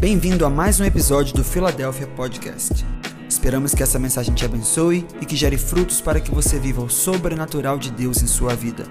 [0.00, 2.84] Bem-vindo a mais um episódio do Philadelphia Podcast.
[3.28, 6.90] Esperamos que essa mensagem te abençoe e que gere frutos para que você viva o
[6.90, 8.84] sobrenatural de Deus em sua vida.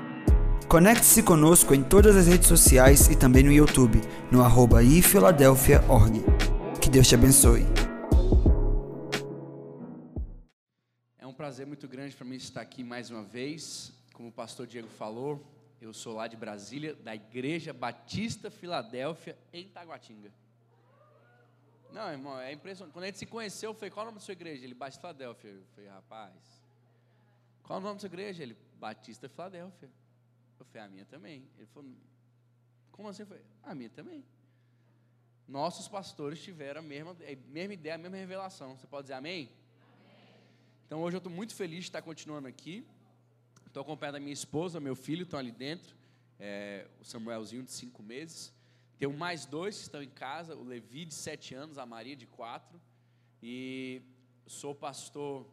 [0.68, 6.24] Conecte-se conosco em todas as redes sociais e também no YouTube, no arroba ifiladelphia.org.
[6.82, 7.66] Que Deus te abençoe.
[11.20, 13.92] É um prazer muito grande para mim estar aqui mais uma vez.
[14.14, 15.46] Como o pastor Diego falou,
[15.82, 20.32] eu sou lá de Brasília, da Igreja Batista Filadélfia, em Taguatinga.
[21.94, 22.92] Não, irmão, é impressionante.
[22.92, 24.66] Quando a gente se conheceu, eu falei, qual é o nome da sua igreja?
[24.66, 25.52] Ele, Batista Filadélfia.
[25.52, 26.34] Eu falei, rapaz,
[27.62, 28.42] qual é o nome da sua igreja?
[28.42, 29.92] Ele, Batista Filadélfia.
[30.60, 31.48] Eu falei, a minha também.
[31.56, 31.92] Ele falou,
[32.92, 33.22] como assim?
[33.22, 34.26] Eu falei, a minha também.
[35.48, 38.76] Nossos pastores tiveram a mesma, a mesma ideia, a mesma revelação.
[38.76, 39.44] Você pode dizer amém?
[39.44, 39.52] amém.
[40.88, 42.84] Então hoje eu estou muito feliz de estar continuando aqui.
[43.68, 45.96] Estou acompanhado da minha esposa, meu filho estão ali dentro.
[46.40, 48.52] É, o Samuelzinho de cinco meses.
[48.98, 52.26] Tenho mais dois que estão em casa, o Levi de sete anos, a Maria de
[52.26, 52.80] quatro.
[53.42, 54.02] E
[54.48, 55.48] sou pastor,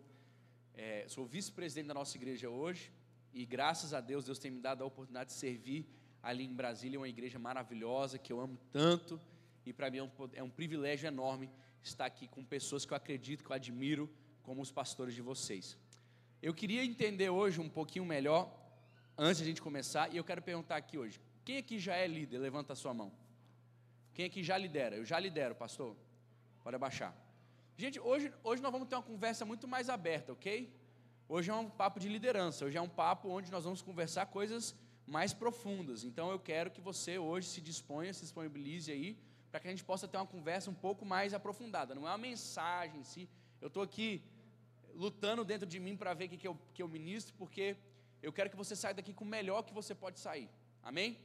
[0.74, 2.92] é, sou vice-presidente da nossa igreja hoje.
[3.32, 5.86] E graças a Deus, Deus tem me dado a oportunidade de servir
[6.22, 9.20] ali em Brasília, uma igreja maravilhosa que eu amo tanto.
[9.64, 11.50] E para mim é um, é um privilégio enorme
[11.82, 14.10] estar aqui com pessoas que eu acredito, que eu admiro,
[14.42, 15.77] como os pastores de vocês.
[16.42, 18.50] Eu queria entender hoje um pouquinho melhor,
[19.16, 22.06] antes de a gente começar, e eu quero perguntar aqui hoje: quem aqui já é
[22.06, 22.38] líder?
[22.38, 23.12] Levanta a sua mão.
[24.20, 24.96] Quem aqui já lidera?
[24.96, 25.96] Eu já lidero, pastor.
[26.62, 27.16] Pode abaixar.
[27.74, 30.70] Gente, hoje, hoje nós vamos ter uma conversa muito mais aberta, ok?
[31.26, 34.74] Hoje é um papo de liderança, hoje é um papo onde nós vamos conversar coisas
[35.06, 36.04] mais profundas.
[36.04, 39.16] Então eu quero que você hoje se disponha, se disponibilize aí,
[39.50, 41.94] para que a gente possa ter uma conversa um pouco mais aprofundada.
[41.94, 43.26] Não é uma mensagem em si.
[43.58, 44.22] Eu estou aqui
[44.92, 47.74] lutando dentro de mim para ver o que, que, eu, que eu ministro, porque
[48.22, 50.50] eu quero que você saia daqui com o melhor que você pode sair.
[50.82, 51.16] Amém?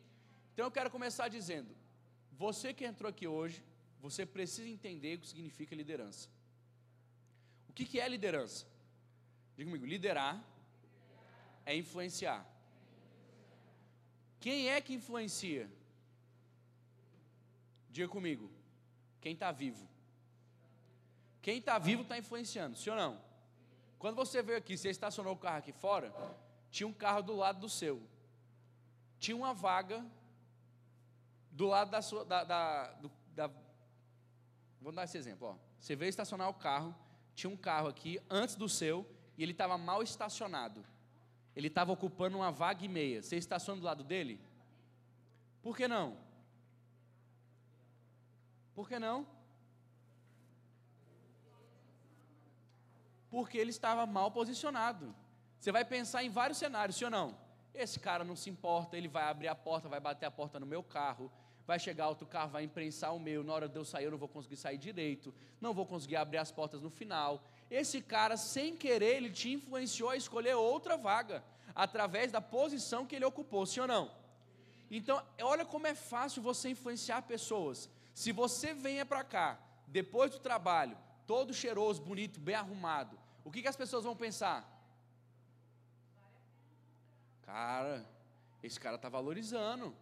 [0.53, 1.75] Então eu quero começar dizendo:
[2.38, 3.64] você que entrou aqui hoje,
[4.02, 6.30] você precisa entender o que significa liderança.
[7.69, 8.66] O que, que é liderança?
[9.55, 10.44] Diga comigo: liderar
[11.66, 12.46] é influenciar.
[14.40, 15.69] Quem é que influencia?
[17.90, 18.52] Diga comigo:
[19.22, 19.88] quem está vivo.
[21.41, 23.22] Quem está vivo está influenciando, sim ou não?
[24.00, 26.13] Quando você veio aqui, você estacionou o carro aqui fora,
[26.72, 28.02] tinha um carro do lado do seu.
[29.19, 30.06] Tinha uma vaga
[31.55, 32.25] do lado da sua.
[32.25, 33.49] Da, da, do, da,
[34.81, 35.47] vou dar esse exemplo.
[35.47, 35.55] Ó.
[35.79, 36.93] Você veio estacionar o carro,
[37.33, 40.85] tinha um carro aqui antes do seu e ele estava mal estacionado.
[41.55, 43.23] Ele estava ocupando uma vaga e meia.
[43.23, 44.39] Você estaciona do lado dele?
[45.61, 46.17] Por que não?
[48.73, 49.25] Por que não?
[53.29, 55.16] Porque ele estava mal posicionado.
[55.57, 57.37] Você vai pensar em vários cenários, sim ou não?
[57.73, 60.66] Esse cara não se importa, ele vai abrir a porta, vai bater a porta no
[60.66, 61.31] meu carro,
[61.66, 64.18] vai chegar outro carro, vai imprensar o meu, na hora de eu sair eu não
[64.18, 67.44] vou conseguir sair direito, não vou conseguir abrir as portas no final.
[67.70, 71.44] Esse cara, sem querer, ele te influenciou a escolher outra vaga,
[71.74, 74.12] através da posição que ele ocupou, sim ou não?
[74.90, 77.90] Então, olha como é fácil você influenciar pessoas.
[78.14, 83.62] Se você venha para cá, depois do trabalho, todo cheiroso, bonito, bem arrumado, o que,
[83.62, 84.72] que as pessoas vão pensar?
[87.42, 88.06] Cara,
[88.62, 89.96] esse cara está valorizando.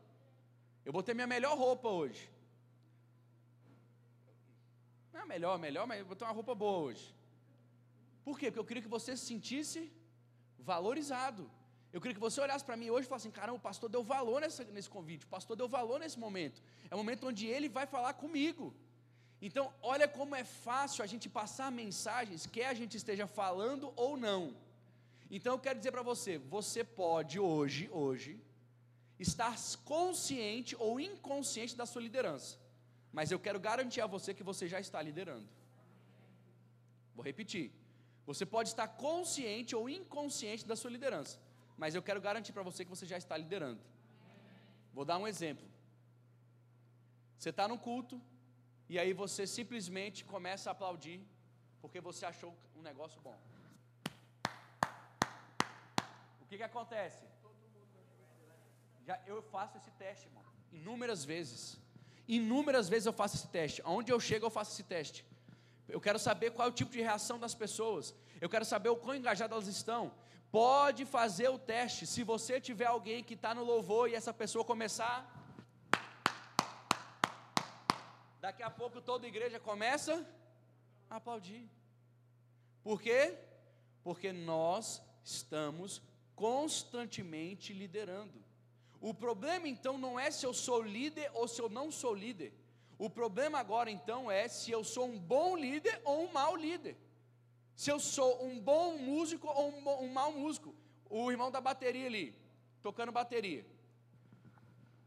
[0.85, 2.29] Eu botei minha melhor roupa hoje.
[5.13, 7.05] Não é melhor, melhor, mas eu botei uma roupa boa hoje.
[8.25, 8.47] Por quê?
[8.47, 9.91] Porque eu queria que você se sentisse
[10.59, 11.49] valorizado.
[11.94, 14.03] Eu queria que você olhasse para mim hoje e falasse assim: caramba, o pastor deu
[14.03, 16.61] valor nessa, nesse convite, o pastor deu valor nesse momento.
[16.89, 18.73] É o momento onde ele vai falar comigo.
[19.41, 24.17] Então, olha como é fácil a gente passar mensagens, quer a gente esteja falando ou
[24.17, 24.55] não.
[25.29, 28.39] Então, eu quero dizer para você: você pode hoje, hoje,
[29.29, 29.56] estar
[29.94, 32.51] consciente ou inconsciente da sua liderança.
[33.17, 35.47] Mas eu quero garantir a você que você já está liderando.
[37.16, 37.67] Vou repetir.
[38.29, 41.35] Você pode estar consciente ou inconsciente da sua liderança.
[41.81, 43.81] Mas eu quero garantir para você que você já está liderando.
[44.94, 45.67] Vou dar um exemplo.
[47.38, 48.22] Você está no culto
[48.88, 51.19] e aí você simplesmente começa a aplaudir
[51.81, 53.38] porque você achou um negócio bom.
[56.42, 57.32] O que, que acontece?
[59.05, 60.44] Já eu faço esse teste, irmão.
[60.71, 61.79] Inúmeras vezes.
[62.27, 63.81] Inúmeras vezes eu faço esse teste.
[63.83, 65.25] Aonde eu chego, eu faço esse teste.
[65.88, 68.15] Eu quero saber qual é o tipo de reação das pessoas.
[68.39, 70.13] Eu quero saber o quão engajadas elas estão.
[70.51, 72.07] Pode fazer o teste.
[72.07, 75.17] Se você tiver alguém que está no louvor e essa pessoa começar.
[78.39, 80.25] Daqui a pouco toda a igreja começa
[81.09, 81.69] a aplaudir.
[82.83, 83.38] Por quê?
[84.03, 86.01] Porque nós estamos
[86.35, 88.44] constantemente liderando.
[89.09, 92.53] O problema então não é se eu sou líder ou se eu não sou líder.
[92.97, 96.95] O problema agora então é se eu sou um bom líder ou um mau líder.
[97.75, 100.73] Se eu sou um bom músico ou um, bom, um mau músico.
[101.09, 102.33] O irmão da bateria ali,
[102.81, 103.65] tocando bateria.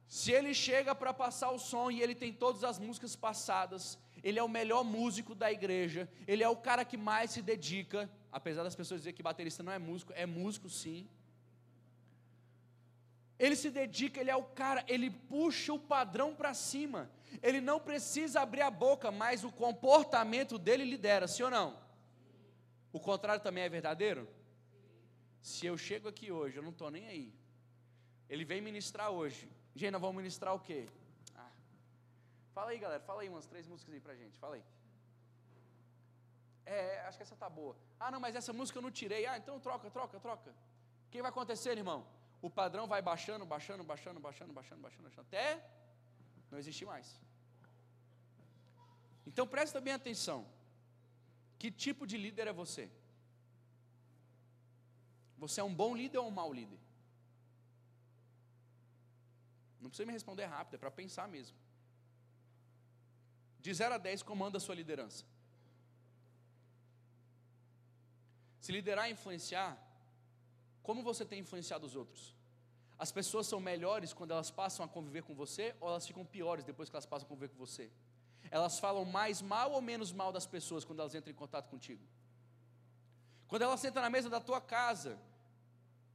[0.06, 4.38] Se ele chega para passar o som e ele tem todas as músicas passadas, ele
[4.38, 8.62] é o melhor músico da igreja, ele é o cara que mais se dedica, apesar
[8.62, 11.08] das pessoas dizerem que baterista não é músico, é músico sim.
[13.38, 17.10] Ele se dedica, ele é o cara, ele puxa o padrão para cima.
[17.42, 21.78] Ele não precisa abrir a boca, mas o comportamento dele lidera, sim ou não?
[22.92, 24.26] O contrário também é verdadeiro?
[25.42, 27.34] Se eu chego aqui hoje, eu não estou nem aí.
[28.28, 29.48] Ele vem ministrar hoje.
[29.74, 30.88] Gente, nós vamos ministrar o quê?
[31.34, 31.50] Ah.
[32.54, 33.02] Fala aí, galera.
[33.02, 34.38] Fala aí umas três músicas aí pra gente.
[34.38, 34.64] Fala aí.
[36.64, 37.76] É, acho que essa tá boa.
[38.00, 39.26] Ah, não, mas essa música eu não tirei.
[39.26, 40.50] Ah, então troca, troca, troca.
[41.06, 42.04] O que vai acontecer, irmão?
[42.40, 45.64] O padrão vai baixando, baixando, baixando, baixando, baixando, baixando, baixando, até
[46.50, 47.20] não existir mais.
[49.26, 50.46] Então presta bem atenção.
[51.58, 52.90] Que tipo de líder é você?
[55.38, 56.78] Você é um bom líder ou um mau líder?
[59.80, 61.56] Não precisa me responder rápido, é para pensar mesmo.
[63.60, 65.24] De 0 a 10, comanda a sua liderança.
[68.60, 69.76] Se liderar é influenciar,
[70.86, 72.22] como você tem influenciado os outros?
[73.04, 76.64] As pessoas são melhores quando elas passam a conviver com você ou elas ficam piores
[76.70, 77.86] depois que elas passam a conviver com você?
[78.50, 82.04] Elas falam mais mal ou menos mal das pessoas quando elas entram em contato contigo?
[83.48, 85.18] Quando elas sentam na mesa da tua casa,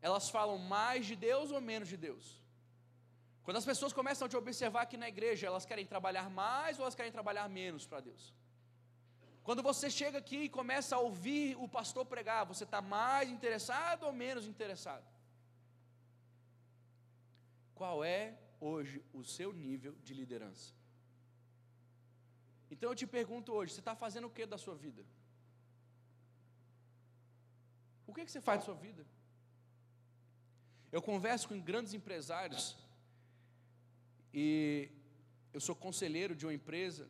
[0.02, 2.26] elas falam mais de Deus ou menos de Deus?
[3.44, 6.84] Quando as pessoas começam a te observar aqui na igreja, elas querem trabalhar mais ou
[6.86, 8.34] elas querem trabalhar menos para Deus?
[9.44, 14.04] Quando você chega aqui e começa a ouvir o pastor pregar, você está mais interessado
[14.04, 15.06] ou menos interessado?
[17.74, 20.74] Qual é hoje o seu nível de liderança?
[22.70, 25.04] Então eu te pergunto hoje: você está fazendo o que da sua vida?
[28.06, 29.06] O que, que você faz da sua vida?
[30.92, 32.78] Eu converso com grandes empresários
[34.34, 34.92] e
[35.54, 37.10] eu sou conselheiro de uma empresa,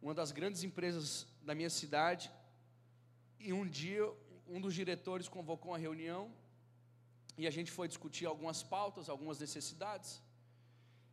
[0.00, 2.30] uma das grandes empresas da minha cidade,
[3.38, 4.04] e um dia
[4.46, 6.32] um dos diretores convocou uma reunião
[7.38, 10.20] e a gente foi discutir algumas pautas, algumas necessidades.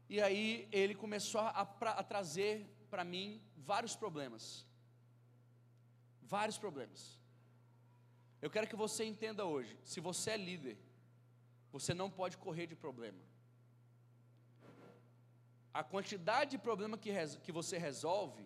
[0.09, 1.61] E aí ele começou a,
[2.01, 4.65] a trazer para mim vários problemas.
[6.23, 7.19] Vários problemas.
[8.41, 10.77] Eu quero que você entenda hoje: se você é líder,
[11.71, 13.21] você não pode correr de problema
[15.79, 17.11] a quantidade de problema que,
[17.43, 18.43] que você resolve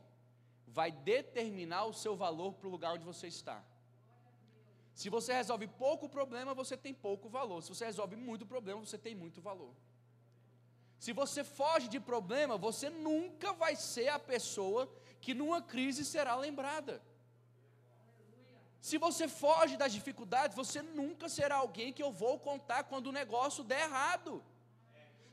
[0.72, 3.64] vai determinar o seu valor para o lugar onde você está.
[4.94, 7.62] Se você resolve pouco problema, você tem pouco valor.
[7.62, 9.74] Se você resolve muito problema, você tem muito valor.
[11.00, 16.36] Se você foge de problema, você nunca vai ser a pessoa que numa crise será
[16.36, 17.02] lembrada.
[18.80, 23.12] Se você foge das dificuldades, você nunca será alguém que eu vou contar quando o
[23.12, 24.44] negócio der errado.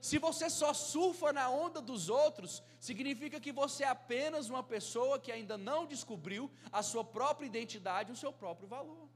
[0.00, 5.18] Se você só surfa na onda dos outros, significa que você é apenas uma pessoa
[5.18, 9.08] que ainda não descobriu a sua própria identidade, o seu próprio valor.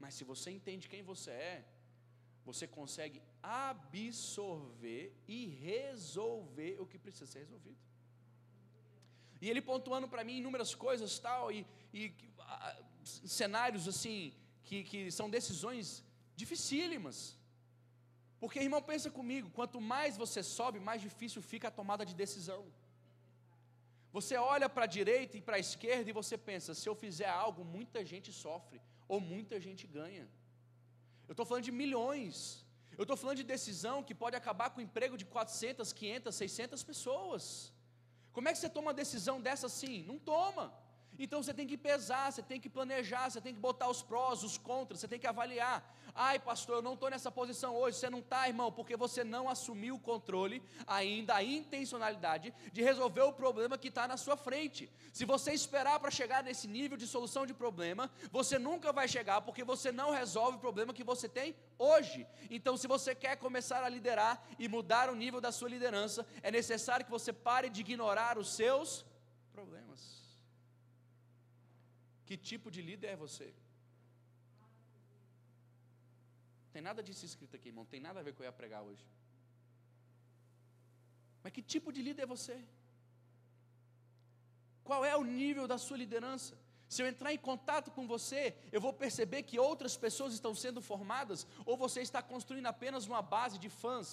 [0.00, 1.64] Mas se você entende quem você é,
[2.46, 7.76] você consegue absorver e resolver o que precisa ser resolvido.
[9.40, 12.14] E ele pontuando para mim inúmeras coisas tal, e, e
[13.04, 14.32] cenários assim,
[14.64, 16.02] que, que são decisões
[16.42, 17.18] dificílimas.
[18.42, 22.62] Porque, irmão, pensa comigo: quanto mais você sobe, mais difícil fica a tomada de decisão.
[24.16, 27.30] Você olha para a direita e para a esquerda e você pensa: se eu fizer
[27.46, 28.80] algo, muita gente sofre,
[29.12, 30.26] ou muita gente ganha.
[31.28, 32.36] Eu estou falando de milhões.
[32.98, 36.82] Eu estou falando de decisão que pode acabar com o emprego de 400, 500, 600
[36.90, 37.42] pessoas.
[38.36, 39.96] Como é que você toma uma decisão dessa assim?
[40.10, 40.64] Não toma.
[41.18, 44.42] Então você tem que pesar, você tem que planejar, você tem que botar os prós,
[44.42, 45.82] os contras, você tem que avaliar.
[46.14, 47.96] Ai, pastor, eu não estou nessa posição hoje.
[47.96, 53.22] Você não está, irmão, porque você não assumiu o controle, ainda a intencionalidade de resolver
[53.22, 54.90] o problema que está na sua frente.
[55.12, 59.40] Se você esperar para chegar nesse nível de solução de problema, você nunca vai chegar,
[59.42, 62.26] porque você não resolve o problema que você tem hoje.
[62.50, 66.50] Então, se você quer começar a liderar e mudar o nível da sua liderança, é
[66.50, 69.04] necessário que você pare de ignorar os seus
[69.52, 70.18] problemas.
[72.28, 73.48] Que tipo de líder é você?
[76.72, 77.86] Tem nada disso escrito aqui, irmão.
[77.92, 79.06] Tem nada a ver com o que eu ia pregar hoje.
[81.42, 82.56] Mas que tipo de líder é você?
[84.88, 86.54] Qual é o nível da sua liderança?
[86.94, 88.42] Se eu entrar em contato com você,
[88.76, 93.22] eu vou perceber que outras pessoas estão sendo formadas, ou você está construindo apenas uma
[93.36, 94.10] base de fãs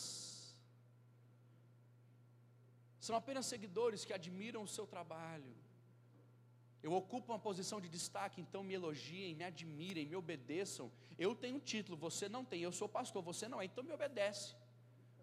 [3.05, 5.53] São apenas seguidores que admiram o seu trabalho.
[6.85, 10.91] Eu ocupo uma posição de destaque, então me elogiem, me admirem, me obedeçam.
[11.17, 12.61] Eu tenho um título, você não tem.
[12.61, 14.53] Eu sou pastor, você não é, então me obedece.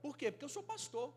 [0.01, 0.33] Por quê?
[0.33, 1.15] Porque eu sou pastor.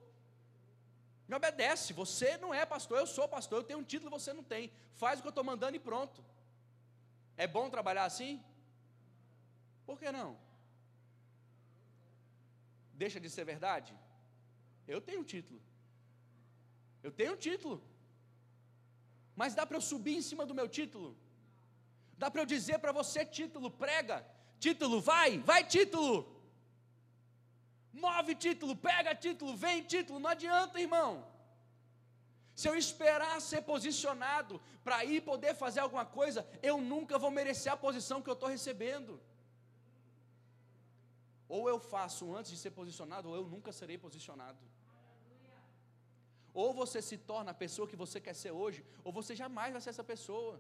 [1.27, 1.93] Me obedece.
[1.93, 3.57] Você não é pastor, eu sou pastor.
[3.57, 4.71] Eu tenho um título, você não tem.
[4.93, 6.23] Faz o que eu estou mandando e pronto.
[7.35, 8.39] É bom trabalhar assim?
[9.83, 10.37] Por que não?
[12.93, 13.95] Deixa de ser verdade?
[14.87, 15.59] Eu tenho um título.
[17.01, 17.81] Eu tenho um título.
[19.35, 21.09] Mas dá para eu subir em cima do meu título?
[22.17, 24.25] Dá para eu dizer para você, título, prega.
[24.59, 26.15] Título, vai, vai, título.
[27.91, 30.19] Move título, pega título, vem título.
[30.19, 31.11] Não adianta, irmão.
[32.59, 37.71] Se eu esperar ser posicionado para ir poder fazer alguma coisa, eu nunca vou merecer
[37.71, 39.19] a posição que eu estou recebendo.
[41.47, 44.57] Ou eu faço antes de ser posicionado, ou eu nunca serei posicionado.
[46.61, 49.81] Ou você se torna a pessoa que você quer ser hoje, ou você jamais vai
[49.81, 50.55] ser essa pessoa.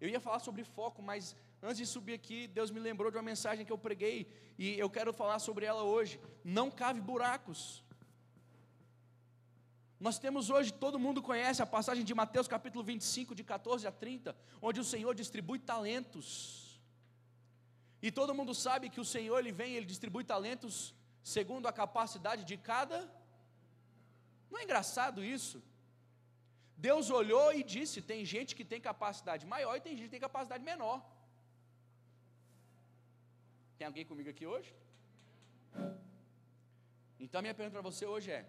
[0.00, 3.30] Eu ia falar sobre foco, mas antes de subir aqui, Deus me lembrou de uma
[3.32, 4.18] mensagem que eu preguei
[4.58, 6.20] e eu quero falar sobre ela hoje.
[6.44, 7.62] Não cave buracos.
[9.98, 13.92] Nós temos hoje, todo mundo conhece a passagem de Mateus capítulo 25, de 14 a
[13.92, 16.80] 30, onde o Senhor distribui talentos.
[18.02, 22.44] E todo mundo sabe que o Senhor ele vem, ele distribui talentos segundo a capacidade
[22.44, 23.19] de cada.
[24.50, 25.62] Não é engraçado isso?
[26.88, 30.28] Deus olhou e disse: tem gente que tem capacidade maior e tem gente que tem
[30.28, 30.98] capacidade menor.
[33.78, 34.70] Tem alguém comigo aqui hoje?
[37.18, 38.42] Então a minha pergunta para você hoje é: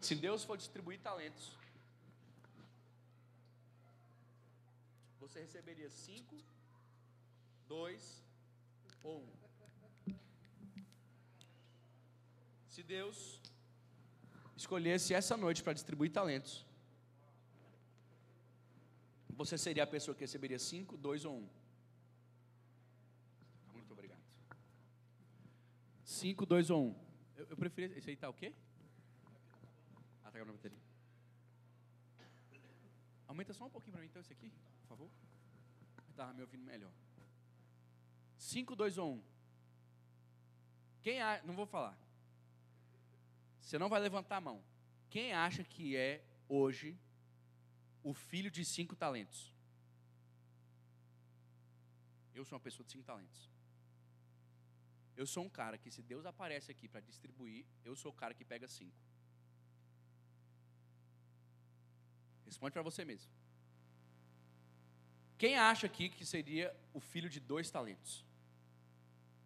[0.00, 1.46] se Deus for distribuir talentos,
[5.20, 6.36] você receberia cinco,
[7.66, 8.22] dois
[9.02, 10.16] ou um?
[12.74, 13.40] Se Deus
[14.62, 16.66] escolhesse essa noite para distribuir talentos,
[19.30, 21.48] você seria a pessoa que receberia cinco, dois ou um?
[23.72, 24.22] Muito obrigado.
[26.04, 26.94] Cinco, dois ou um.
[27.36, 27.96] Eu, eu preferia.
[27.96, 28.52] Esse aí está o quê?
[30.38, 30.78] carregar na bateria.
[33.26, 34.50] Aumenta só um pouquinho para mim, então, esse aqui,
[34.82, 35.10] por favor.
[36.08, 36.92] Estava me ouvindo melhor.
[38.36, 39.22] 5, 2 ou 1.
[41.02, 41.96] Quem acha, não vou falar.
[43.68, 44.64] Você não vai levantar a mão.
[45.10, 46.98] Quem acha que é hoje
[48.02, 49.52] o filho de cinco talentos?
[52.34, 53.50] Eu sou uma pessoa de cinco talentos.
[55.14, 58.32] Eu sou um cara que, se Deus aparece aqui para distribuir, eu sou o cara
[58.32, 58.98] que pega cinco.
[62.46, 63.30] Responde para você mesmo.
[65.36, 68.24] Quem acha aqui que seria o filho de dois talentos?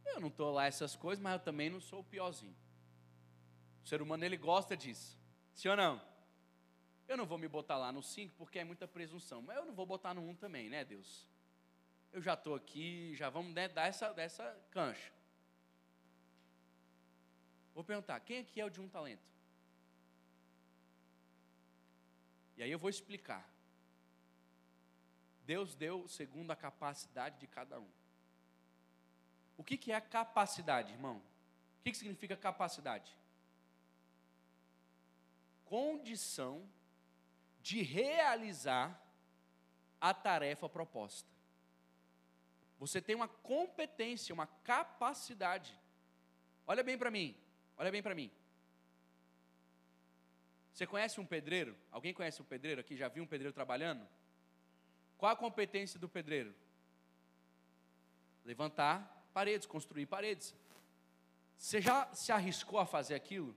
[0.07, 2.62] Eu não estou lá essas coisas, mas eu também não sou o piorzinho.
[3.85, 5.19] O ser humano ele gosta disso.
[5.55, 6.13] Sim ou não?
[7.09, 9.43] Eu não vou me botar lá no 5 porque é muita presunção.
[9.43, 11.29] Mas eu não vou botar no 1 um também, né, Deus?
[12.13, 15.13] Eu já estou aqui, já vamos né, dar essa, dessa cancha.
[17.75, 19.33] Vou perguntar, quem aqui é o de um talento?
[22.57, 23.51] E aí eu vou explicar.
[25.45, 27.91] Deus deu segundo a capacidade de cada um.
[29.57, 31.17] O que, que é capacidade, irmão?
[31.17, 33.17] O que, que significa capacidade?
[35.73, 36.69] Condição
[37.63, 39.03] de realizar
[39.99, 41.31] a tarefa proposta.
[42.79, 45.75] Você tem uma competência, uma capacidade.
[46.67, 47.35] Olha bem para mim,
[47.79, 48.31] olha bem para mim.
[50.75, 51.75] Você conhece um pedreiro?
[51.91, 52.95] Alguém conhece um pedreiro aqui?
[52.95, 54.07] Já viu um pedreiro trabalhando?
[55.17, 56.55] Qual a competência do pedreiro?
[58.45, 60.55] Levantar paredes, construir paredes.
[61.57, 63.57] Você já se arriscou a fazer aquilo?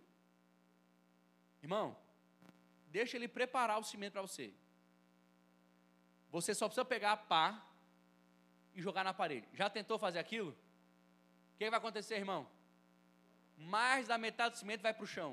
[1.61, 2.04] Irmão,
[2.97, 4.47] deixa ele preparar o cimento para você.
[6.35, 7.47] Você só precisa pegar a pá
[8.75, 9.47] e jogar na parede.
[9.53, 10.51] Já tentou fazer aquilo?
[10.51, 12.41] O que vai acontecer, irmão?
[13.75, 15.31] Mais da metade do cimento vai para o chão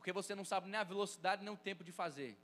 [0.00, 2.34] porque você não sabe nem a velocidade nem o tempo de fazer.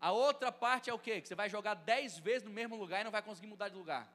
[0.00, 1.20] A outra parte é o quê?
[1.20, 3.76] Que você vai jogar dez vezes no mesmo lugar e não vai conseguir mudar de
[3.76, 4.08] lugar.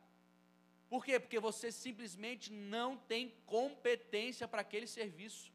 [0.87, 1.19] Por quê?
[1.19, 5.51] Porque você simplesmente não tem competência para aquele serviço.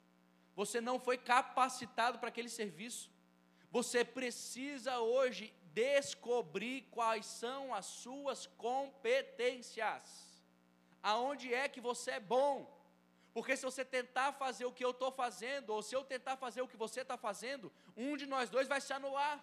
[0.55, 3.11] Você não foi capacitado para aquele serviço.
[3.71, 10.05] Você precisa hoje descobrir quais são as suas competências.
[11.03, 12.55] Aonde é que você é bom?
[13.33, 16.61] Porque se você tentar fazer o que eu estou fazendo, ou se eu tentar fazer
[16.63, 19.37] o que você está fazendo, um de nós dois vai se anular.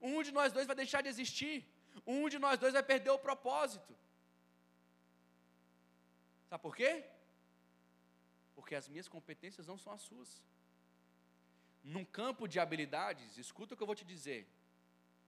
[0.00, 1.64] Um de nós dois vai deixar de existir.
[2.06, 3.96] Um de nós dois vai perder o propósito.
[6.48, 7.04] Sabe por quê?
[8.56, 10.42] Porque as minhas competências não são as suas.
[11.82, 14.46] Num campo de habilidades, escuta o que eu vou te dizer.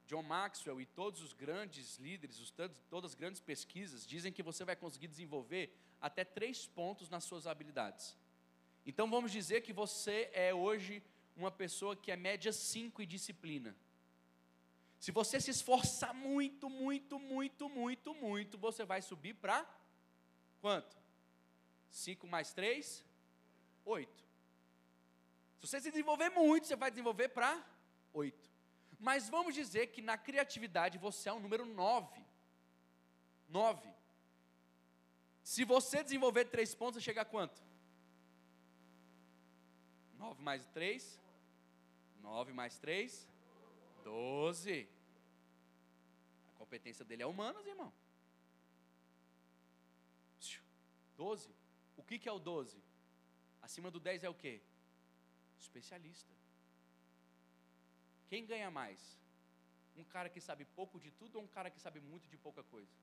[0.07, 2.53] John Maxwell e todos os grandes líderes, os,
[2.91, 7.47] todas as grandes pesquisas, dizem que você vai conseguir desenvolver até três pontos nas suas
[7.47, 8.17] habilidades.
[8.85, 11.03] Então vamos dizer que você é hoje
[11.35, 13.75] uma pessoa que é média 5 em disciplina.
[14.99, 19.67] Se você se esforçar muito, muito, muito, muito, muito, você vai subir para
[20.61, 20.97] quanto?
[21.91, 23.05] 5 mais 3?
[23.85, 24.24] 8.
[25.65, 27.65] Se você se desenvolver muito, você vai desenvolver para
[28.13, 28.51] 8.
[28.99, 32.23] Mas vamos dizer que na criatividade você é o número 9.
[33.49, 33.89] 9.
[35.43, 37.63] Se você desenvolver 3 pontos, você chega a quanto?
[40.19, 41.19] 9 mais 3?
[42.21, 43.27] 9 mais 3?
[44.03, 44.87] 12.
[46.49, 47.91] A competência dele é humanas, irmão.
[51.17, 51.49] 12.
[51.97, 52.85] O que, que é o 12?
[53.63, 54.61] Acima do 10 é o quê?
[55.67, 56.33] Especialista.
[58.31, 59.01] Quem ganha mais?
[60.03, 62.63] Um cara que sabe pouco de tudo ou um cara que sabe muito de pouca
[62.75, 62.95] coisa?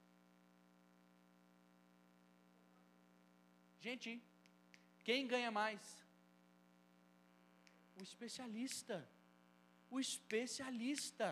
[3.86, 4.10] Gente,
[5.08, 5.82] quem ganha mais?
[8.00, 8.98] O especialista.
[9.96, 11.30] O especialista.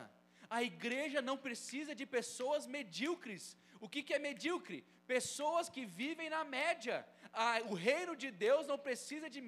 [0.58, 3.44] A igreja não precisa de pessoas medíocres.
[3.86, 4.80] O que, que é medíocre?
[5.16, 6.98] Pessoas que vivem na média.
[7.72, 9.42] O reino de Deus não precisa de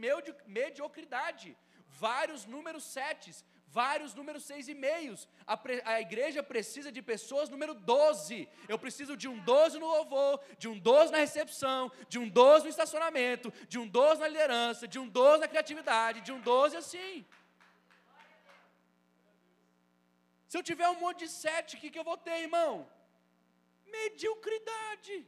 [0.59, 1.49] mediocridade.
[1.99, 5.27] Vários números setes, vários números seis e meios.
[5.47, 8.47] A, a, igreja precisa de pessoas número 12.
[8.67, 12.65] Eu preciso de um 12 no louvor, de um 12 na recepção, de um 12
[12.65, 16.77] no estacionamento, de um 12 na liderança, de um 12 na criatividade, de um 12
[16.77, 17.25] assim.
[20.47, 22.71] Se eu tiver um monte de sete, o que, que eu vou ter, irmão?
[23.97, 25.25] Mediocridade.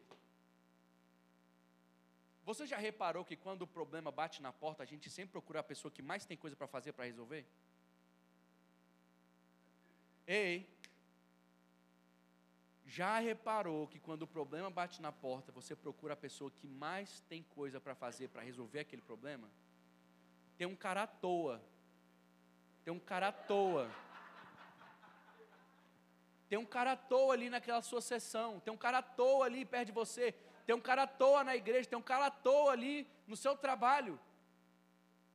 [2.46, 5.64] Você já reparou que quando o problema bate na porta, a gente sempre procura a
[5.64, 7.46] pessoa que mais tem coisa para fazer para resolver?
[10.28, 10.70] Ei,
[12.86, 17.22] já reparou que quando o problema bate na porta, você procura a pessoa que mais
[17.22, 19.50] tem coisa para fazer para resolver aquele problema?
[20.58, 21.62] Tem um cara à toa.
[22.84, 23.89] Tem um cara à toa
[26.54, 29.65] tem um cara à toa ali naquela sua sessão, tem um cara à toa ali
[29.65, 32.71] perto de você, tem um cara à toa na igreja, tem um cara à toa
[32.71, 34.19] ali no seu trabalho.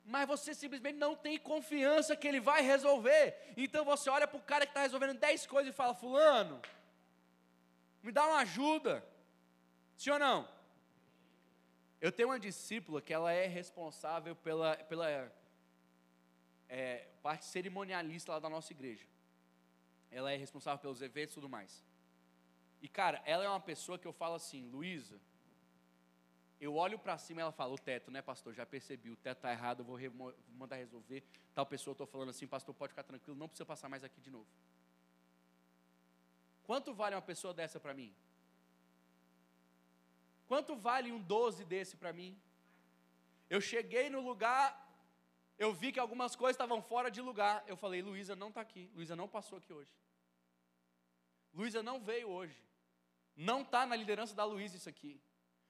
[0.03, 3.35] Mas você simplesmente não tem confiança que ele vai resolver.
[3.55, 6.61] Então você olha para o cara que está resolvendo dez coisas e fala: Fulano,
[8.01, 9.05] me dá uma ajuda.
[9.95, 10.49] Sim ou não?
[12.01, 15.31] Eu tenho uma discípula que ela é responsável pela, pela
[16.69, 19.05] é, parte cerimonialista lá da nossa igreja
[20.11, 21.85] ela é responsável pelos eventos e tudo mais.
[22.81, 25.19] E cara, ela é uma pessoa que eu falo assim, Luísa,
[26.59, 28.53] eu olho para cima e ela fala, o teto, né, pastor?
[28.53, 31.23] Já percebi, o teto está errado, eu vou, mandar resolver.
[31.53, 34.19] Tal pessoa, eu estou falando assim, pastor, pode ficar tranquilo, não precisa passar mais aqui
[34.19, 34.47] de novo.
[36.63, 38.13] Quanto vale uma pessoa dessa para mim?
[40.47, 42.37] Quanto vale um 12 desse para mim?
[43.49, 44.87] Eu cheguei no lugar,
[45.57, 47.63] eu vi que algumas coisas estavam fora de lugar.
[47.67, 48.89] Eu falei, Luísa não está aqui.
[48.93, 49.93] Luísa não passou aqui hoje.
[51.53, 52.68] Luísa não veio hoje.
[53.47, 55.13] Não está na liderança da Luísa isso aqui.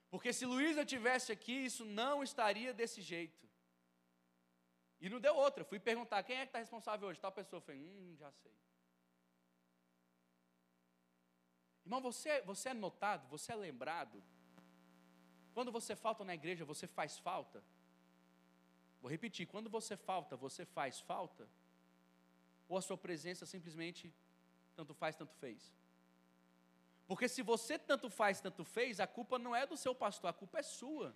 [0.09, 3.47] Porque se Luísa tivesse aqui, isso não estaria desse jeito.
[4.99, 5.63] E não deu outra.
[5.63, 7.19] Fui perguntar, quem é que está responsável hoje?
[7.19, 7.61] Tal pessoa.
[7.61, 8.51] Falei, hum, já sei.
[11.85, 14.23] Irmão, você, você é notado, você é lembrado.
[15.53, 17.63] Quando você falta na igreja, você faz falta.
[18.99, 21.47] Vou repetir: quando você falta, você faz falta?
[22.67, 24.11] Ou a sua presença simplesmente
[24.75, 25.71] tanto faz, tanto fez?
[27.09, 30.33] Porque se você tanto faz, tanto fez, a culpa não é do seu pastor, a
[30.41, 31.15] culpa é sua,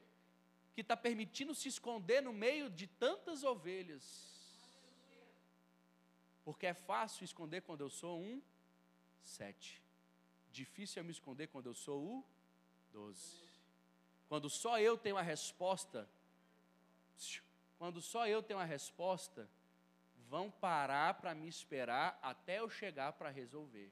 [0.74, 4.04] que está permitindo se esconder no meio de tantas ovelhas.
[6.44, 8.42] Porque é fácil esconder quando eu sou um
[9.22, 9.84] sete.
[10.52, 12.26] Difícil é me esconder quando eu sou o
[12.92, 13.38] doze.
[14.28, 16.10] Quando só eu tenho a resposta,
[17.78, 19.48] quando só eu tenho a resposta,
[20.28, 23.92] vão parar para me esperar até eu chegar para resolver.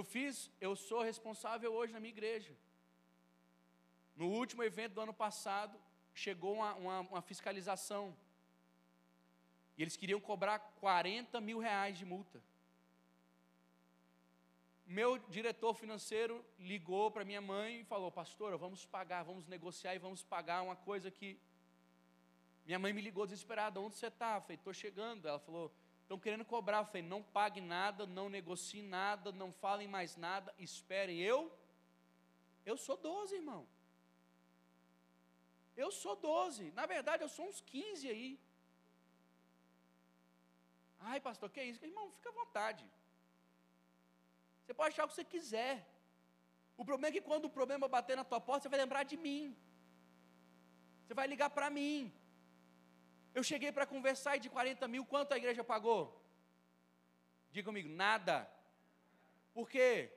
[0.00, 2.52] Eu fiz, eu sou responsável hoje na minha igreja.
[4.20, 5.74] No último evento do ano passado,
[6.14, 8.16] chegou uma, uma, uma fiscalização.
[9.76, 12.40] E eles queriam cobrar 40 mil reais de multa
[14.90, 20.00] meu diretor financeiro ligou para minha mãe e falou: Pastora, vamos pagar, vamos negociar e
[20.00, 21.38] vamos pagar uma coisa que.
[22.66, 24.34] Minha mãe me ligou desesperada: Onde você está?
[24.34, 25.28] Eu falei: Estou chegando.
[25.28, 25.72] Ela falou:
[26.10, 26.78] Estão querendo cobrar.
[26.78, 31.20] Eu falei: Não pague nada, não negocie nada, não falem mais nada, esperem.
[31.20, 31.38] Eu,
[32.70, 33.60] eu sou 12, irmão.
[35.82, 36.72] eu sou 12.
[36.72, 38.40] Na verdade, eu sou uns 15 aí.
[41.10, 41.84] Ai, pastor, que é isso?
[41.90, 42.84] Irmão, fica à vontade.
[44.64, 45.74] Você pode achar o que você quiser.
[46.76, 49.16] O problema é que quando o problema bater na tua porta, você vai lembrar de
[49.16, 49.56] mim.
[51.04, 52.12] Você vai ligar para mim.
[53.34, 56.20] Eu cheguei para conversar e de 40 mil, quanto a igreja pagou?
[57.52, 58.50] Diga comigo, nada.
[59.52, 60.12] Por quê?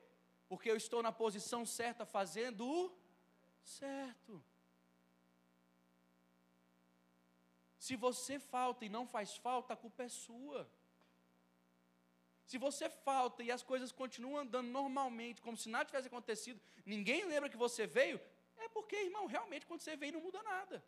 [0.47, 2.97] Porque eu estou na posição certa, fazendo o
[3.63, 4.43] certo.
[7.77, 10.69] Se você falta e não faz falta, a culpa é sua.
[12.45, 17.25] Se você falta e as coisas continuam andando normalmente, como se nada tivesse acontecido, ninguém
[17.25, 18.19] lembra que você veio,
[18.57, 20.83] é porque, irmão, realmente quando você veio não muda nada.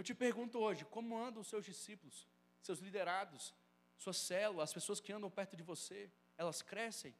[0.00, 2.26] Eu te pergunto hoje, como andam os seus discípulos,
[2.62, 3.54] seus liderados,
[3.98, 6.10] sua célula, as pessoas que andam perto de você?
[6.38, 7.14] Elas crescem?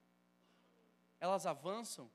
[1.26, 2.10] Elas avançam?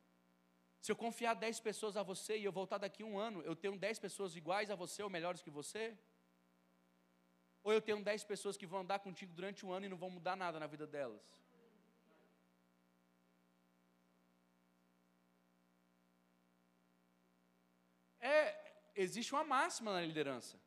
[0.81, 3.77] Se eu confiar 10 pessoas a você e eu voltar daqui um ano, eu tenho
[3.77, 5.95] 10 pessoas iguais a você ou melhores que você?
[7.63, 10.09] Ou eu tenho 10 pessoas que vão andar contigo durante um ano e não vão
[10.09, 11.21] mudar nada na vida delas?
[18.19, 20.59] É, existe uma máxima na liderança.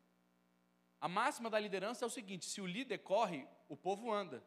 [1.01, 4.43] A máxima da liderança é o seguinte: se o líder corre, o povo anda.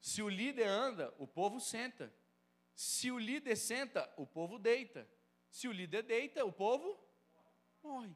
[0.00, 2.12] Se o líder anda, o povo senta.
[2.74, 5.08] Se o líder senta, o povo deita.
[5.48, 6.98] Se o líder deita, o povo
[7.82, 8.14] morre.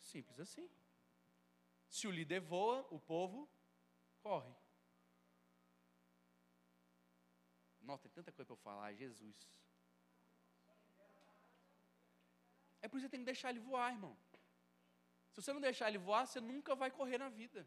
[0.00, 0.70] Simples assim.
[1.90, 3.48] Se o líder voa, o povo
[4.22, 4.54] corre.
[7.86, 9.36] Nossa, tem tanta coisa para eu falar, Jesus.
[12.82, 14.16] É por isso que tem que deixar ele voar, irmão.
[15.30, 17.66] Se você não deixar ele voar, você nunca vai correr na vida.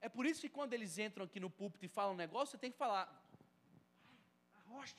[0.00, 2.58] É por isso que quando eles entram aqui no púlpito e falam um negócio, você
[2.58, 3.04] tem que falar:
[4.58, 4.96] arrocha,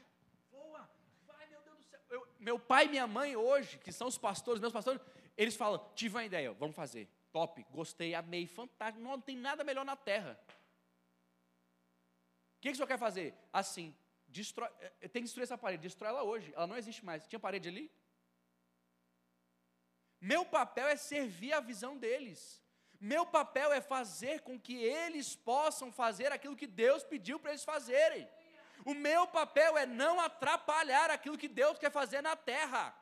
[0.51, 0.89] voa,
[1.25, 1.99] vai, meu Deus do céu.
[2.09, 5.01] Eu, meu pai e minha mãe hoje, que são os pastores, meus pastores,
[5.35, 7.07] eles falam: tive uma ideia, vamos fazer.
[7.31, 9.01] Top, gostei, amei, fantástico.
[9.01, 10.39] Não, não tem nada melhor na terra.
[12.67, 13.33] Que, que o senhor quer fazer?
[13.53, 13.95] Assim,
[14.27, 14.69] destrói,
[15.01, 16.51] eh, tem que destruir essa parede, destrói ela hoje.
[16.53, 17.25] Ela não existe mais.
[17.25, 17.89] Tinha parede ali?
[20.19, 22.61] Meu papel é servir a visão deles.
[22.99, 27.63] Meu papel é fazer com que eles possam fazer aquilo que Deus pediu para eles
[27.63, 28.27] fazerem.
[28.83, 32.93] O meu papel é não atrapalhar aquilo que Deus quer fazer na terra.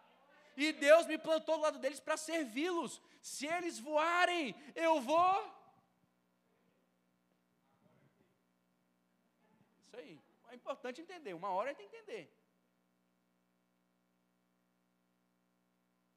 [0.55, 3.01] E Deus me plantou do lado deles para servi-los.
[3.21, 5.55] Se eles voarem, eu vou.
[9.95, 10.21] Isso aí.
[10.49, 11.33] É importante entender.
[11.33, 12.23] Uma hora tem que entender.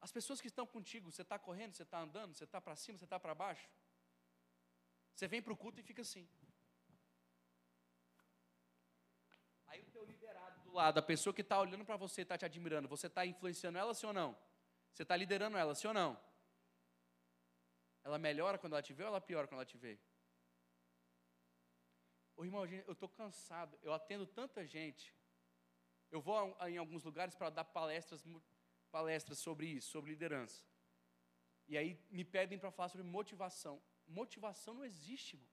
[0.01, 2.99] As pessoas que estão contigo, você está correndo, você está andando, você está para cima,
[2.99, 3.69] você está para baixo.
[5.15, 6.29] Você vem para o culto e fica assim.
[9.67, 12.45] Aí o teu liderado do lado, a pessoa que está olhando para você, está te
[12.45, 14.39] admirando, você está influenciando ela, sim ou não?
[14.93, 16.19] Você está liderando ela, sim ou não?
[18.05, 19.99] Ela melhora quando ela te vê ou ela piora quando ela te vê?
[22.39, 25.13] Ô, irmão, eu estou cansado, eu atendo tanta gente.
[26.09, 28.23] Eu vou em alguns lugares para dar palestras
[28.93, 30.65] palestras sobre isso, sobre liderança.
[31.67, 33.83] E aí me pedem para falar sobre motivação.
[34.07, 35.51] Motivação não existe, irmão.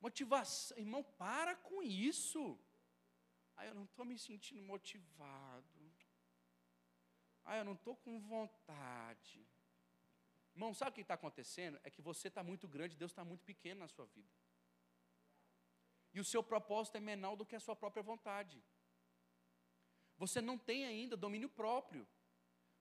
[0.00, 2.56] Motivação, irmão, para com isso.
[3.56, 5.92] Ah, eu não estou me sentindo motivado.
[7.44, 9.44] Ah, eu não estou com vontade.
[10.56, 11.78] Irmão, sabe o que está acontecendo?
[11.84, 14.32] É que você está muito grande, Deus está muito pequeno na sua vida.
[16.14, 18.64] E o seu propósito é menor do que a sua própria vontade.
[20.16, 22.08] Você não tem ainda domínio próprio.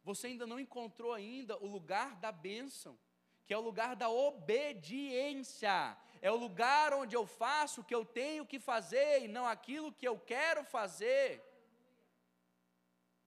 [0.05, 2.97] Você ainda não encontrou ainda o lugar da bênção,
[3.45, 5.97] que é o lugar da obediência.
[6.21, 9.91] É o lugar onde eu faço o que eu tenho que fazer e não aquilo
[9.91, 11.43] que eu quero fazer.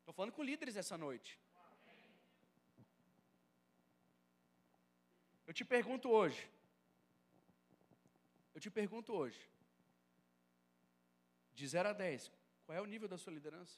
[0.01, 1.39] Estou falando com líderes essa noite.
[5.49, 6.43] Eu te pergunto hoje.
[8.55, 9.43] Eu te pergunto hoje.
[11.59, 12.31] De 0 a 10,
[12.65, 13.77] qual é o nível da sua liderança?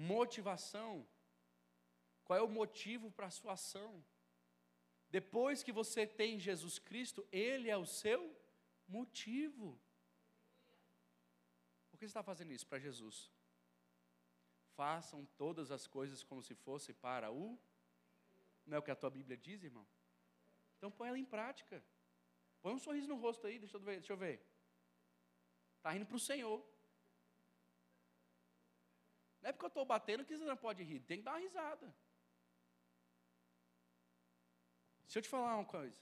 [0.00, 1.06] motivação.
[2.24, 4.02] Qual é o motivo para a sua ação?
[5.10, 8.34] Depois que você tem Jesus Cristo, Ele é o seu
[8.86, 9.78] motivo.
[11.90, 13.30] Por que você está fazendo isso para Jesus?
[14.76, 17.58] Façam todas as coisas como se fosse para o.
[18.70, 19.86] Não é o que a tua Bíblia diz, irmão?
[20.76, 21.82] Então põe ela em prática.
[22.62, 23.96] Põe um sorriso no rosto aí, deixa eu ver.
[23.98, 24.36] Deixa eu ver.
[25.78, 26.58] Está rindo para o Senhor.
[29.42, 31.40] Não é porque eu estou batendo que você não pode rir, tem que dar uma
[31.40, 31.92] risada.
[35.08, 36.00] Se eu te falar uma coisa,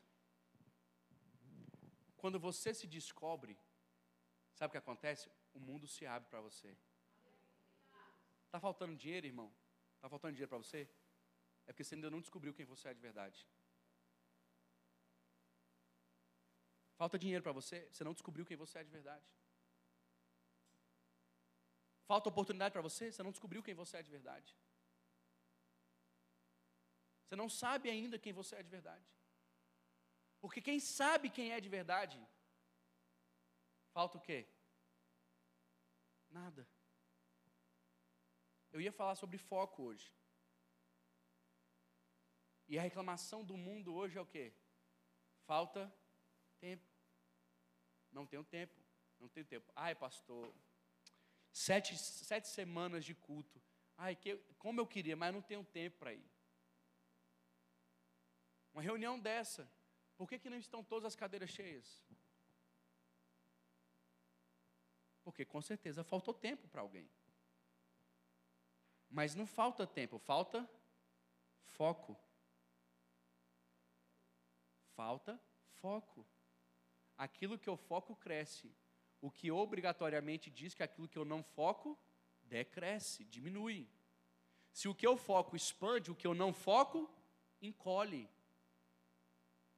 [2.18, 3.56] quando você se descobre,
[4.52, 5.30] sabe o que acontece?
[5.54, 6.76] O mundo se abre para você.
[8.44, 9.50] Está faltando dinheiro, irmão?
[9.94, 10.86] Está faltando dinheiro para você?
[11.68, 13.46] É porque você ainda não descobriu quem você é de verdade.
[17.00, 19.28] Falta dinheiro para você, você não descobriu quem você é de verdade.
[22.06, 24.56] Falta oportunidade para você, você não descobriu quem você é de verdade.
[27.22, 29.06] Você não sabe ainda quem você é de verdade.
[30.40, 32.18] Porque quem sabe quem é de verdade,
[33.92, 34.40] falta o quê?
[36.30, 36.66] Nada.
[38.72, 40.08] Eu ia falar sobre foco hoje.
[42.68, 44.52] E a reclamação do mundo hoje é o quê?
[45.46, 45.92] Falta
[46.60, 46.86] tempo.
[48.12, 48.74] Não tenho tempo.
[49.18, 49.72] Não tenho tempo.
[49.74, 50.54] Ai, pastor,
[51.50, 53.60] sete, sete semanas de culto.
[53.96, 56.30] Ai, que, como eu queria, mas não tenho tempo para ir.
[58.72, 59.68] Uma reunião dessa,
[60.16, 62.04] por que, que não estão todas as cadeiras cheias?
[65.24, 67.10] Porque com certeza faltou tempo para alguém.
[69.10, 70.68] Mas não falta tempo, falta
[71.64, 72.16] foco.
[74.98, 75.40] Falta
[75.80, 76.26] foco.
[77.16, 78.68] Aquilo que eu foco cresce.
[79.26, 81.96] O que obrigatoriamente diz que aquilo que eu não foco
[82.42, 83.80] decresce, diminui.
[84.72, 86.98] Se o que eu foco expande, o que eu não foco
[87.62, 88.28] encolhe.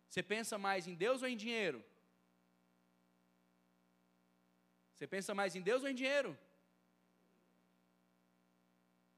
[0.08, 1.84] Você pensa mais em Deus ou em dinheiro?
[4.94, 6.32] Você pensa mais em Deus ou em dinheiro?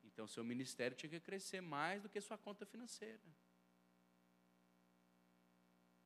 [0.08, 3.20] Então, seu ministério tinha que crescer mais do que sua conta financeira.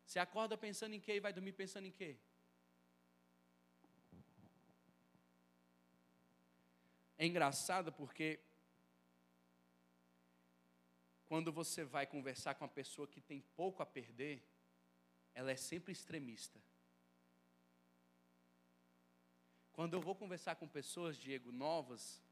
[0.06, 2.16] Você acorda pensando em quê e vai dormir pensando em quê?
[7.18, 8.38] É engraçado porque
[11.26, 14.40] quando você vai conversar com uma pessoa que tem pouco a perder,
[15.34, 16.60] ela é sempre extremista.
[19.72, 22.22] Quando eu vou conversar com pessoas, Diego, novas,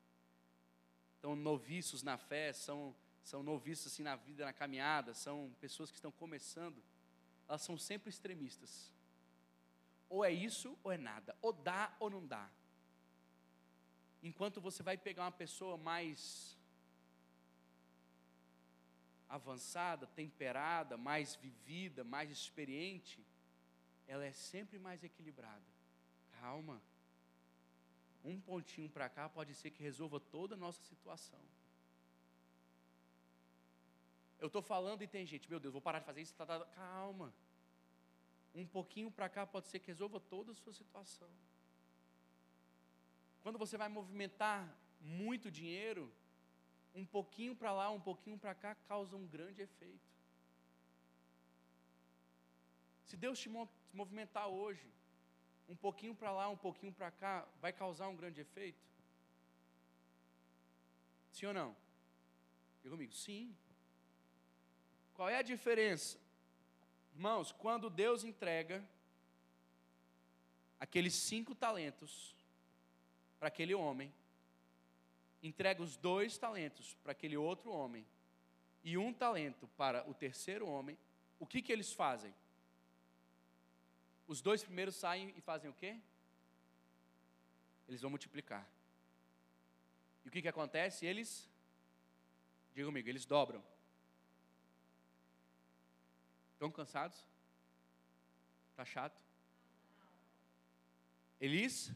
[1.16, 5.96] estão noviços na fé, são, são noviços assim na vida, na caminhada, são pessoas que
[5.96, 6.82] estão começando,
[7.48, 8.92] elas são sempre extremistas.
[10.08, 12.48] Ou é isso ou é nada, ou dá ou não dá.
[14.22, 16.58] Enquanto você vai pegar uma pessoa mais
[19.28, 23.24] avançada, temperada, mais vivida, mais experiente,
[24.06, 25.64] ela é sempre mais equilibrada.
[26.40, 26.80] Calma.
[28.24, 31.40] Um pontinho para cá pode ser que resolva toda a nossa situação.
[34.44, 36.34] Eu estou falando e tem gente, meu Deus, vou parar de fazer isso.
[36.34, 37.32] Tá, tá, calma.
[38.54, 41.30] Um pouquinho para cá pode ser que resolva toda a sua situação.
[43.42, 44.58] Quando você vai movimentar
[45.00, 46.12] muito dinheiro,
[46.94, 50.12] um pouquinho para lá, um pouquinho para cá, causa um grande efeito.
[53.06, 53.48] Se Deus te
[53.94, 54.92] movimentar hoje,
[55.66, 58.84] um pouquinho para lá, um pouquinho para cá, vai causar um grande efeito?
[61.32, 61.74] Sim ou não?
[62.82, 63.56] Diga comigo, sim.
[65.14, 66.18] Qual é a diferença?
[67.14, 68.84] Irmãos, quando Deus entrega
[70.80, 72.34] aqueles cinco talentos
[73.38, 74.12] para aquele homem,
[75.40, 78.04] entrega os dois talentos para aquele outro homem
[78.82, 80.98] e um talento para o terceiro homem,
[81.38, 82.34] o que, que eles fazem?
[84.26, 85.96] Os dois primeiros saem e fazem o quê?
[87.86, 88.68] Eles vão multiplicar.
[90.24, 91.06] E o que, que acontece?
[91.06, 91.48] Eles,
[92.74, 93.62] diga comigo, eles dobram.
[96.64, 97.22] Estão cansados?
[98.70, 99.20] Está chato?
[101.38, 101.92] Eles,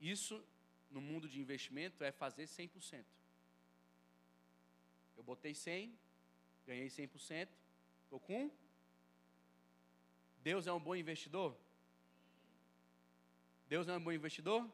[0.00, 0.40] isso
[0.88, 3.04] no mundo de investimento é fazer 100%.
[5.16, 5.98] Eu botei 100,
[6.64, 7.48] ganhei 100%,
[8.04, 8.48] estou com.
[10.40, 11.58] Deus é um bom investidor?
[13.68, 14.64] Deus é um bom investidor?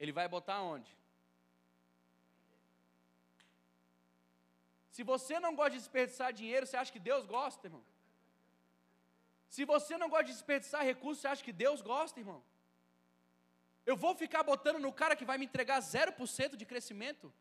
[0.00, 0.90] Ele vai botar onde?
[4.94, 7.82] Se você não gosta de desperdiçar dinheiro, você acha que Deus gosta, irmão?
[9.54, 12.40] Se você não gosta de desperdiçar recursos, você acha que Deus gosta, irmão?
[13.84, 17.32] Eu vou ficar botando no cara que vai me entregar 0% de crescimento?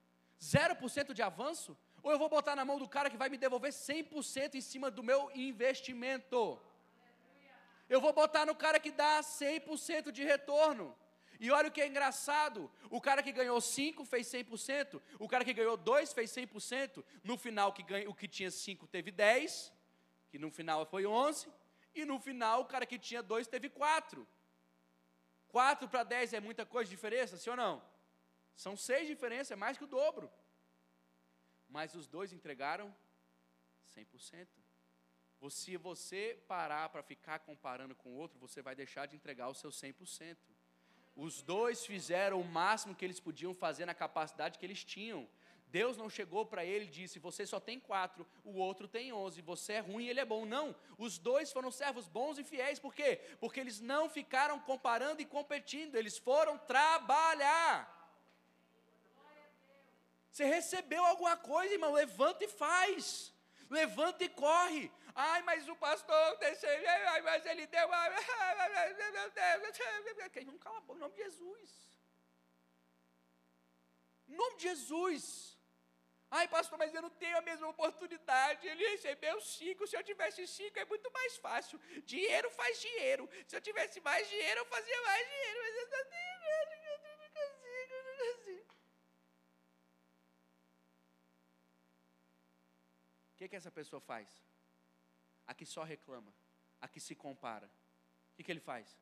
[0.41, 1.77] 0% de avanço?
[2.01, 4.89] Ou eu vou botar na mão do cara que vai me devolver 100% em cima
[4.89, 6.59] do meu investimento?
[7.87, 10.97] Eu vou botar no cara que dá 100% de retorno.
[11.45, 15.43] E olha o que é engraçado: o cara que ganhou 5 fez 100%, o cara
[15.43, 19.73] que ganhou 2 fez 100%, no final que ganha, o que tinha 5 teve 10,
[20.29, 21.51] que no final foi 11,
[21.93, 24.25] e no final o cara que tinha 2 teve 4.
[25.49, 27.83] 4 para 10 é muita coisa de diferença, sim ou não?
[28.55, 30.31] São seis diferenças, é mais que o dobro.
[31.67, 32.95] Mas os dois entregaram
[33.93, 34.47] 100%.
[35.49, 39.53] Se você parar para ficar comparando com o outro, você vai deixar de entregar o
[39.53, 40.37] seu 100%.
[41.15, 45.27] Os dois fizeram o máximo que eles podiam fazer na capacidade que eles tinham.
[45.67, 49.41] Deus não chegou para ele e disse: Você só tem quatro, o outro tem onze,
[49.41, 50.45] você é ruim ele é bom.
[50.45, 53.19] Não, os dois foram servos bons e fiéis, por quê?
[53.39, 57.89] Porque eles não ficaram comparando e competindo, eles foram trabalhar.
[60.31, 61.93] Você recebeu alguma coisa, irmão?
[61.93, 63.33] Levanta e faz.
[63.69, 64.91] Levanta e corre.
[65.15, 66.39] Ai, mas o pastor,
[67.11, 67.87] ai, mas ele deu.
[70.45, 71.91] Não cala a boca, em nome de Jesus.
[74.27, 75.55] Em nome de Jesus.
[76.31, 78.67] Ai, pastor, mas eu não tenho a mesma oportunidade.
[78.67, 79.85] Ele recebeu cinco.
[79.85, 81.79] Se eu tivesse cinco, é muito mais fácil.
[82.13, 83.29] Dinheiro faz dinheiro.
[83.47, 85.59] Se eu tivesse mais dinheiro, eu fazia mais dinheiro.
[85.61, 88.73] Mas eu não tenho medo, eu não consigo, eu não consigo.
[93.33, 94.27] O que, que essa pessoa faz?
[95.47, 96.33] A que só reclama,
[96.81, 97.67] a que se compara.
[98.31, 98.97] O que, que ele faz?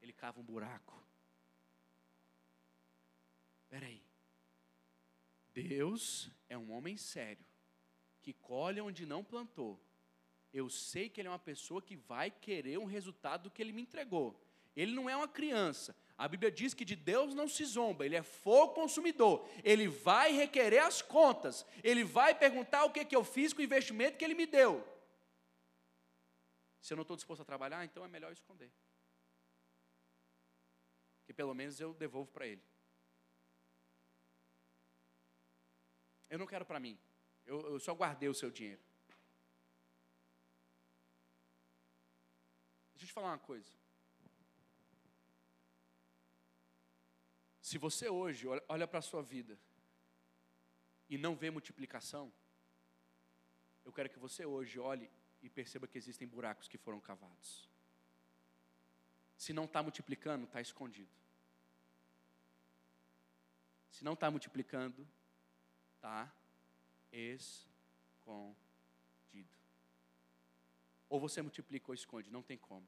[0.00, 1.02] Ele cava um buraco.
[3.64, 4.02] Espera aí.
[5.52, 7.44] Deus é um homem sério,
[8.22, 9.78] que colhe onde não plantou.
[10.52, 13.72] Eu sei que ele é uma pessoa que vai querer um resultado do que ele
[13.72, 14.40] me entregou.
[14.76, 15.94] Ele não é uma criança.
[16.16, 19.48] A Bíblia diz que de Deus não se zomba, ele é fogo consumidor.
[19.62, 23.64] Ele vai requerer as contas, ele vai perguntar o que, que eu fiz com o
[23.64, 24.86] investimento que ele me deu.
[26.80, 28.70] Se eu não estou disposto a trabalhar, então é melhor esconder.
[31.24, 32.62] Que pelo menos eu devolvo para ele.
[36.30, 36.98] Eu não quero para mim.
[37.46, 38.80] Eu, eu só guardei o seu dinheiro.
[42.92, 43.70] Deixa eu te falar uma coisa.
[47.62, 49.58] Se você hoje olha para a sua vida
[51.08, 52.32] e não vê multiplicação,
[53.84, 55.10] eu quero que você hoje olhe
[55.42, 57.68] e perceba que existem buracos que foram cavados.
[59.36, 61.10] Se não está multiplicando, está escondido.
[63.90, 65.06] Se não está multiplicando,
[65.96, 66.32] está
[67.12, 67.88] escondido.
[71.08, 72.86] Ou você multiplica ou esconde, não tem como.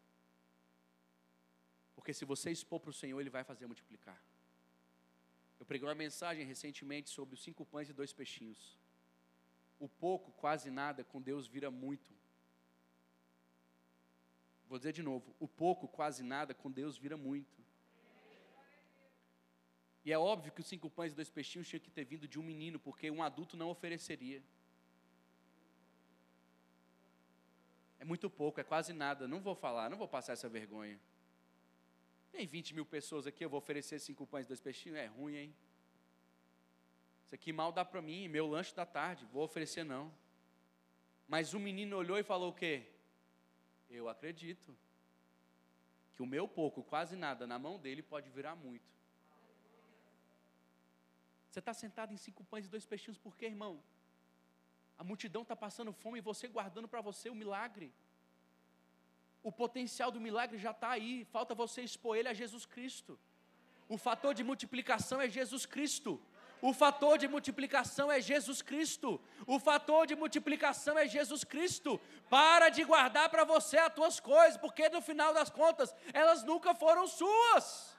[1.94, 4.20] Porque se você expor para o Senhor, Ele vai fazer multiplicar.
[5.58, 8.78] Eu preguei uma mensagem recentemente sobre os cinco pães e dois peixinhos.
[9.78, 12.12] O pouco, quase nada, com Deus vira muito.
[14.70, 17.60] Vou dizer de novo: o pouco, quase nada, com Deus vira muito.
[20.04, 22.38] E é óbvio que os cinco pães e dois peixinhos tinham que ter vindo de
[22.38, 24.40] um menino, porque um adulto não ofereceria.
[27.98, 29.26] É muito pouco, é quase nada.
[29.26, 30.98] Não vou falar, não vou passar essa vergonha.
[32.30, 34.96] Tem 20 mil pessoas aqui, eu vou oferecer cinco pães e dois peixinhos?
[34.96, 35.54] É ruim, hein?
[37.24, 40.14] Isso aqui mal dá para mim, meu lanche da tarde, vou oferecer não.
[41.26, 42.86] Mas o menino olhou e falou o quê?
[43.90, 44.76] Eu acredito
[46.12, 48.88] que o meu pouco, quase nada, na mão dele pode virar muito.
[51.48, 53.82] Você está sentado em cinco pães e dois peixinhos, por quê, irmão?
[54.96, 57.92] A multidão está passando fome e você guardando para você o milagre.
[59.42, 63.18] O potencial do milagre já está aí, falta você expor ele a Jesus Cristo.
[63.88, 66.22] O fator de multiplicação é Jesus Cristo.
[66.62, 69.20] O fator de multiplicação é Jesus Cristo.
[69.46, 72.00] O fator de multiplicação é Jesus Cristo.
[72.28, 76.74] Para de guardar para você as tuas coisas, porque no final das contas, elas nunca
[76.74, 77.96] foram suas.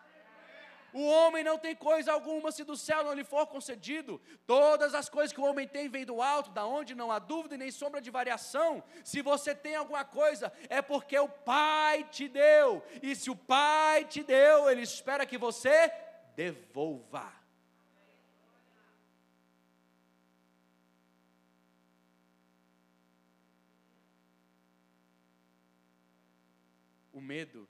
[0.93, 4.21] O homem não tem coisa alguma se do céu não lhe for concedido.
[4.45, 7.55] Todas as coisas que o homem tem vêm do alto, da onde não há dúvida
[7.55, 8.83] e nem sombra de variação.
[9.03, 12.83] Se você tem alguma coisa, é porque o Pai te deu.
[13.01, 15.91] E se o Pai te deu, Ele espera que você
[16.35, 17.40] devolva.
[27.21, 27.69] O medo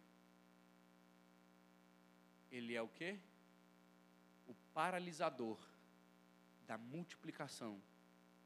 [2.49, 3.19] ele é o quê?
[4.47, 5.59] O paralisador
[6.65, 7.84] da multiplicação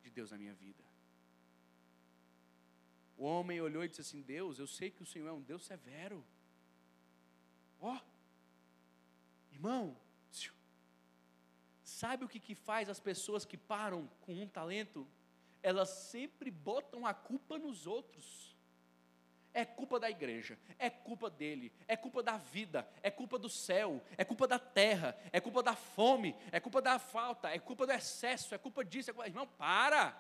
[0.02, 0.84] de Deus na minha vida.
[3.16, 5.64] O homem olhou e disse assim: Deus, eu sei que o Senhor é um Deus
[5.64, 6.26] severo.
[7.80, 8.02] Ó, oh,
[9.52, 9.96] irmão,
[11.84, 15.08] sabe o que, que faz as pessoas que param com um talento?
[15.62, 18.55] Elas sempre botam a culpa nos outros
[19.56, 24.04] é culpa da igreja, é culpa dele, é culpa da vida, é culpa do céu,
[24.18, 27.94] é culpa da terra, é culpa da fome, é culpa da falta, é culpa do
[27.94, 29.12] excesso, é culpa disso.
[29.12, 29.28] É culpa...
[29.30, 30.12] Irmão, para!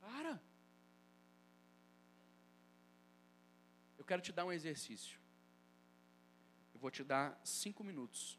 [0.00, 0.40] Para!
[3.98, 5.20] Eu quero te dar um exercício.
[6.72, 8.38] Eu vou te dar cinco minutos.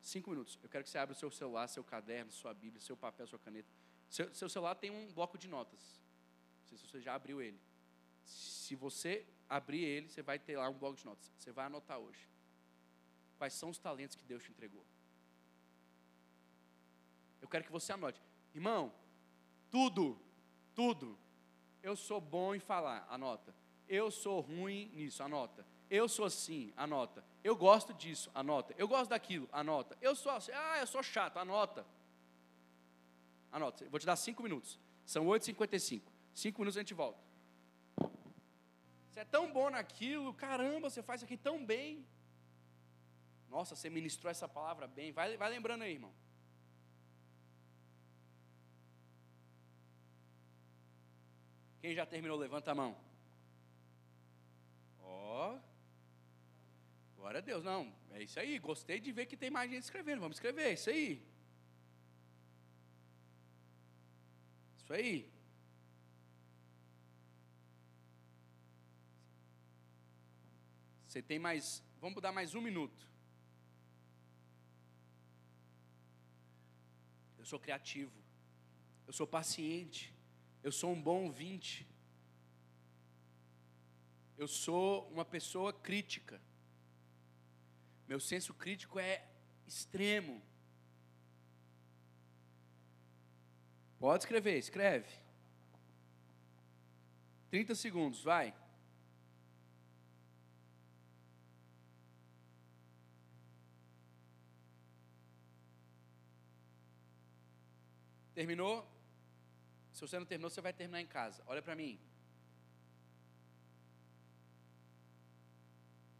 [0.00, 0.58] Cinco minutos.
[0.62, 3.38] Eu quero que você abra o seu celular, seu caderno, sua Bíblia, seu papel, sua
[3.38, 3.81] caneta.
[4.12, 5.80] Seu, seu celular tem um bloco de notas.
[6.60, 7.58] Não sei se você já abriu ele.
[8.26, 11.32] Se você abrir ele, você vai ter lá um bloco de notas.
[11.38, 12.28] Você vai anotar hoje.
[13.38, 14.84] Quais são os talentos que Deus te entregou?
[17.40, 18.20] Eu quero que você anote.
[18.54, 18.92] Irmão,
[19.70, 20.20] tudo,
[20.74, 21.18] tudo.
[21.82, 23.54] Eu sou bom em falar, anota.
[23.88, 25.66] Eu sou ruim nisso, anota.
[25.88, 27.24] Eu sou assim, anota.
[27.42, 28.74] Eu gosto disso, anota.
[28.76, 29.96] Eu gosto daquilo, anota.
[30.02, 31.86] Eu sou assim, ah, eu sou chato, anota.
[33.52, 33.86] Anota.
[33.90, 34.80] Vou te dar cinco minutos.
[35.04, 36.02] São 8h55.
[36.34, 37.22] Cinco minutos a gente volta.
[39.10, 42.06] Você é tão bom naquilo, caramba, você faz aqui tão bem.
[43.50, 45.12] Nossa, você ministrou essa palavra bem.
[45.12, 46.14] Vai, vai lembrando aí, irmão.
[51.82, 52.96] Quem já terminou, levanta a mão.
[55.00, 55.54] Ó.
[55.54, 55.60] Oh.
[57.16, 57.62] Glória a Deus.
[57.62, 58.58] Não, é isso aí.
[58.58, 60.20] Gostei de ver que tem mais gente escrevendo.
[60.20, 61.22] Vamos escrever, é isso aí.
[64.92, 65.32] Isso aí.
[71.06, 71.82] Você tem mais.
[71.98, 73.08] Vamos dar mais um minuto.
[77.38, 78.12] Eu sou criativo.
[79.06, 80.14] Eu sou paciente.
[80.62, 81.88] Eu sou um bom ouvinte.
[84.36, 86.38] Eu sou uma pessoa crítica.
[88.06, 89.26] Meu senso crítico é
[89.66, 90.42] extremo.
[94.02, 95.08] Pode escrever, escreve.
[97.50, 98.52] 30 segundos, vai.
[108.34, 108.84] Terminou?
[109.92, 111.40] Se você não terminou, você vai terminar em casa.
[111.46, 112.00] Olha para mim.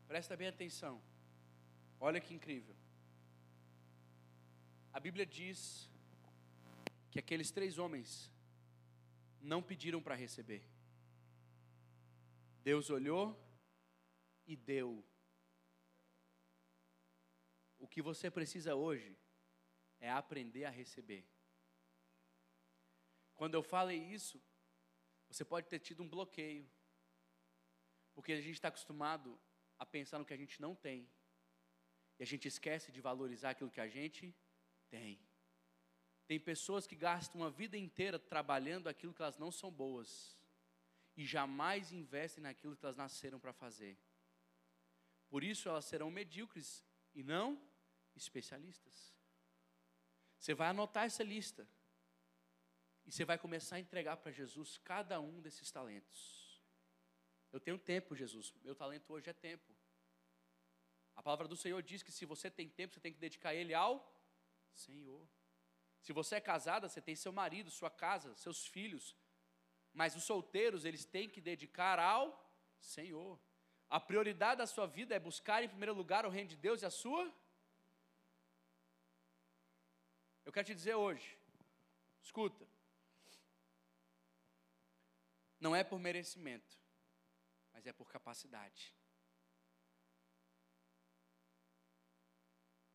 [0.07, 1.03] Presta bem atenção.
[1.99, 2.77] Olha que incrível.
[4.93, 5.91] A Bíblia diz
[7.13, 8.33] que aqueles três homens
[9.39, 10.67] não pediram para receber.
[12.63, 13.39] Deus olhou
[14.47, 15.05] e deu.
[17.79, 19.15] O que você precisa hoje
[20.01, 21.29] é aprender a receber.
[23.35, 24.43] Quando eu falei isso,
[25.29, 26.67] você pode ter tido um bloqueio,
[28.15, 29.39] porque a gente está acostumado
[29.79, 31.07] a pensar no que a gente não tem.
[32.19, 34.35] E a gente esquece de valorizar aquilo que a gente
[34.89, 35.21] tem.
[36.27, 40.39] Tem pessoas que gastam uma vida inteira trabalhando aquilo que elas não são boas
[41.17, 43.99] e jamais investem naquilo que elas nasceram para fazer.
[45.29, 47.61] Por isso elas serão medíocres e não
[48.15, 49.15] especialistas.
[50.39, 51.67] Você vai anotar essa lista
[53.07, 56.61] e você vai começar a entregar para Jesus cada um desses talentos.
[57.53, 58.53] Eu tenho tempo, Jesus.
[58.63, 59.73] Meu talento hoje é tempo.
[61.15, 63.75] A palavra do Senhor diz que se você tem tempo, você tem que dedicar ele
[63.75, 64.11] ao
[64.73, 65.29] Senhor.
[66.03, 69.17] Se você é casada, você tem seu marido, sua casa, seus filhos.
[69.93, 72.27] Mas os solteiros, eles têm que dedicar ao
[72.81, 73.39] Senhor.
[73.89, 76.87] A prioridade da sua vida é buscar em primeiro lugar o reino de Deus e
[76.87, 77.33] a sua.
[80.45, 81.39] Eu quero te dizer hoje,
[82.21, 82.67] escuta,
[85.61, 86.77] não é por merecimento,
[87.73, 88.93] mas é por capacidade.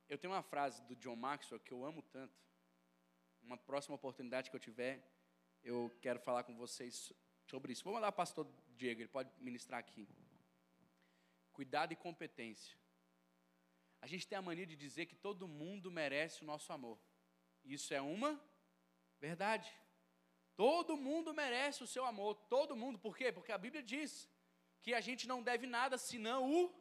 [0.09, 2.46] Eu tenho uma frase do John Maxwell que eu amo tanto.
[3.47, 5.09] Uma próxima oportunidade que eu tiver,
[5.63, 7.13] eu quero falar com vocês
[7.45, 7.81] sobre isso.
[7.81, 8.45] Vou mandar o pastor
[8.75, 10.05] Diego, ele pode ministrar aqui.
[11.53, 12.77] Cuidado e competência.
[14.01, 16.99] A gente tem a mania de dizer que todo mundo merece o nosso amor.
[17.63, 18.37] Isso é uma
[19.17, 19.71] verdade.
[20.57, 22.99] Todo mundo merece o seu amor, todo mundo.
[22.99, 23.31] Por quê?
[23.31, 24.29] Porque a Bíblia diz
[24.81, 26.75] que a gente não deve nada senão o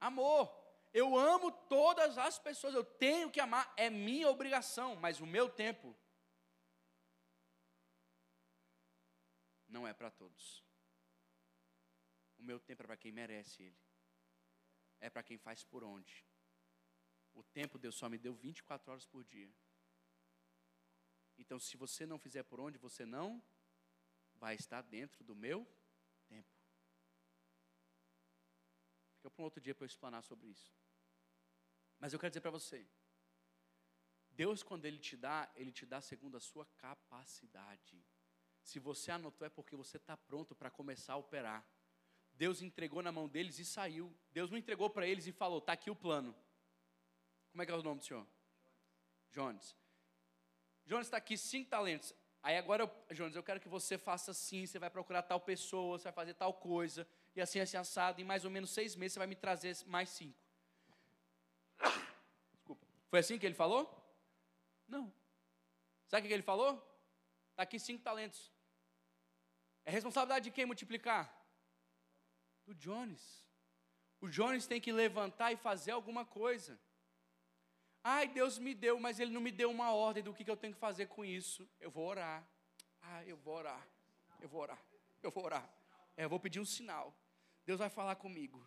[0.00, 0.59] amor.
[0.92, 5.48] Eu amo todas as pessoas, eu tenho que amar, é minha obrigação, mas o meu
[5.48, 5.96] tempo
[9.68, 10.64] não é para todos.
[12.38, 13.78] O meu tempo é para quem merece ele.
[14.98, 16.26] É para quem faz por onde.
[17.32, 19.52] O tempo Deus só me deu 24 horas por dia.
[21.38, 23.42] Então, se você não fizer por onde, você não
[24.34, 25.66] vai estar dentro do meu
[26.26, 26.48] tempo.
[29.16, 30.79] Fica para um outro dia para eu explanar sobre isso.
[32.00, 32.84] Mas eu quero dizer para você,
[34.30, 38.02] Deus, quando Ele te dá, Ele te dá segundo a sua capacidade.
[38.62, 41.64] Se você anotou, é porque você está pronto para começar a operar.
[42.32, 44.16] Deus entregou na mão deles e saiu.
[44.32, 46.34] Deus não entregou para eles e falou: está aqui o plano.
[47.50, 48.26] Como é que é o nome do senhor?
[49.30, 49.76] Jones.
[50.86, 52.14] Jones está aqui cinco talentos.
[52.42, 56.04] Aí agora, Jones, eu quero que você faça assim, você vai procurar tal pessoa, você
[56.04, 59.18] vai fazer tal coisa, e assim, assim, assado, em mais ou menos seis meses você
[59.18, 60.39] vai me trazer mais cinco.
[63.10, 63.82] Foi assim que ele falou?
[64.88, 65.12] Não.
[66.06, 66.72] Sabe o que ele falou?
[67.50, 68.50] Está aqui cinco talentos.
[69.84, 71.30] É responsabilidade de quem multiplicar?
[72.64, 73.44] Do Jones.
[74.20, 76.80] O Jones tem que levantar e fazer alguma coisa.
[78.02, 80.56] Ai, Deus me deu, mas Ele não me deu uma ordem do que, que eu
[80.56, 81.68] tenho que fazer com isso.
[81.78, 82.46] Eu vou orar.
[83.02, 83.86] Ah, eu vou orar.
[84.40, 84.82] Eu vou orar.
[85.22, 85.68] Eu vou orar.
[86.16, 87.14] É, eu vou pedir um sinal.
[87.66, 88.66] Deus vai falar comigo.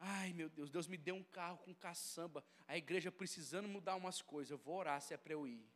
[0.00, 2.44] Ai, meu Deus, Deus me deu um carro com caçamba.
[2.66, 4.50] A igreja precisando mudar umas coisas.
[4.50, 5.66] Eu vou orar se é para eu ir.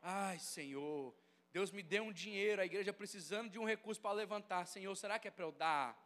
[0.00, 1.14] Ai, Senhor,
[1.52, 4.66] Deus me deu um dinheiro, a igreja precisando de um recurso para levantar.
[4.66, 5.96] Senhor, será que é para eu dar?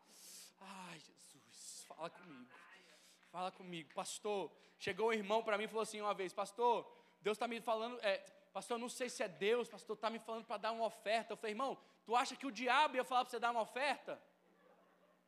[0.61, 2.51] Ai, Jesus, fala comigo.
[3.31, 3.95] Fala comigo.
[3.95, 6.91] Pastor, chegou um irmão para mim e falou assim uma vez: Pastor,
[7.21, 8.19] Deus está me falando, é,
[8.53, 11.33] pastor, não sei se é Deus, pastor, está me falando para dar uma oferta.
[11.33, 14.21] Eu falei, irmão, tu acha que o diabo ia falar para você dar uma oferta?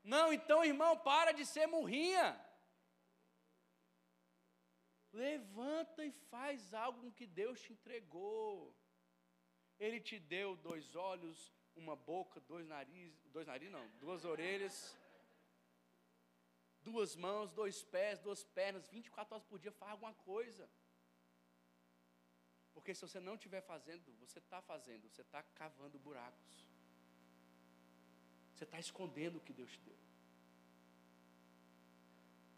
[0.03, 2.41] Não, então, irmão, para de ser murrinha.
[5.13, 8.75] Levanta e faz algo que Deus te entregou.
[9.79, 14.97] Ele te deu dois olhos, uma boca, dois narizes, dois narizes não, duas orelhas,
[16.81, 20.69] duas mãos, dois pés, duas pernas, 24 horas por dia, faz alguma coisa.
[22.73, 26.72] Porque se você não estiver fazendo, você está fazendo, você está cavando buracos.
[28.63, 29.97] Você está escondendo o que Deus te deu.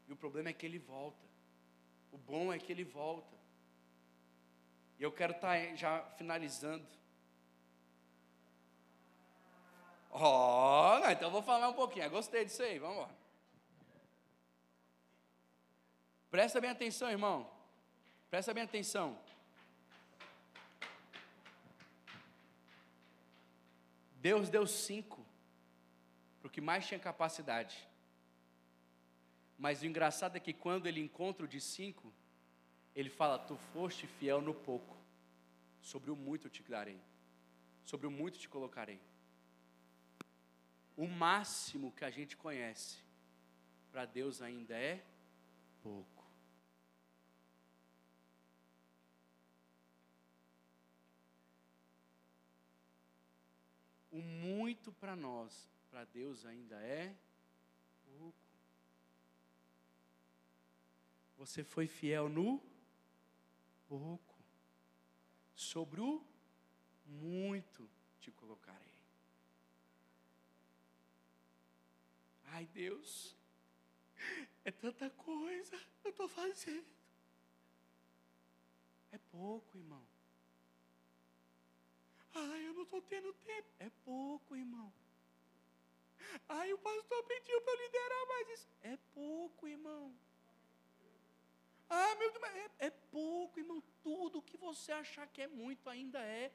[0.06, 1.26] E o problema é que ele volta.
[2.12, 3.34] O bom é que ele volta.
[4.98, 6.86] E eu quero estar tá já finalizando.
[10.10, 12.04] Oh, então vou falar um pouquinho.
[12.04, 13.16] Eu gostei disso aí, vamos embora.
[16.30, 17.50] Presta bem atenção, irmão.
[18.28, 19.18] Presta bem atenção.
[24.16, 25.23] Deus deu cinco
[26.54, 27.76] que mais tinha capacidade.
[29.58, 32.14] Mas o engraçado é que quando ele encontra o de cinco,
[32.94, 34.96] ele fala: Tu foste fiel no pouco,
[35.80, 37.00] sobre o muito te darei,
[37.84, 39.00] sobre o muito te colocarei.
[40.96, 42.98] O máximo que a gente conhece,
[43.90, 45.04] para Deus ainda é
[45.82, 46.24] pouco.
[54.12, 57.16] O muito para nós, para Deus ainda é
[58.04, 58.44] pouco.
[61.36, 62.60] Você foi fiel no
[63.86, 64.34] pouco,
[65.54, 66.20] sobre o
[67.06, 67.88] muito
[68.18, 68.98] te colocarei.
[72.46, 73.36] Ai, Deus,
[74.64, 76.92] é tanta coisa eu estou fazendo.
[79.12, 80.04] É pouco, irmão.
[82.34, 83.68] Ai, eu não estou tendo tempo.
[83.78, 84.92] É pouco, irmão.
[86.48, 88.68] Ai, o pastor pediu para eu liderar mais isso.
[88.82, 90.14] É pouco, irmão.
[91.88, 93.82] Ah, meu Deus, é, é pouco, irmão.
[94.02, 96.50] Tudo que você achar que é muito ainda é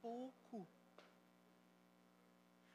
[0.00, 0.66] pouco.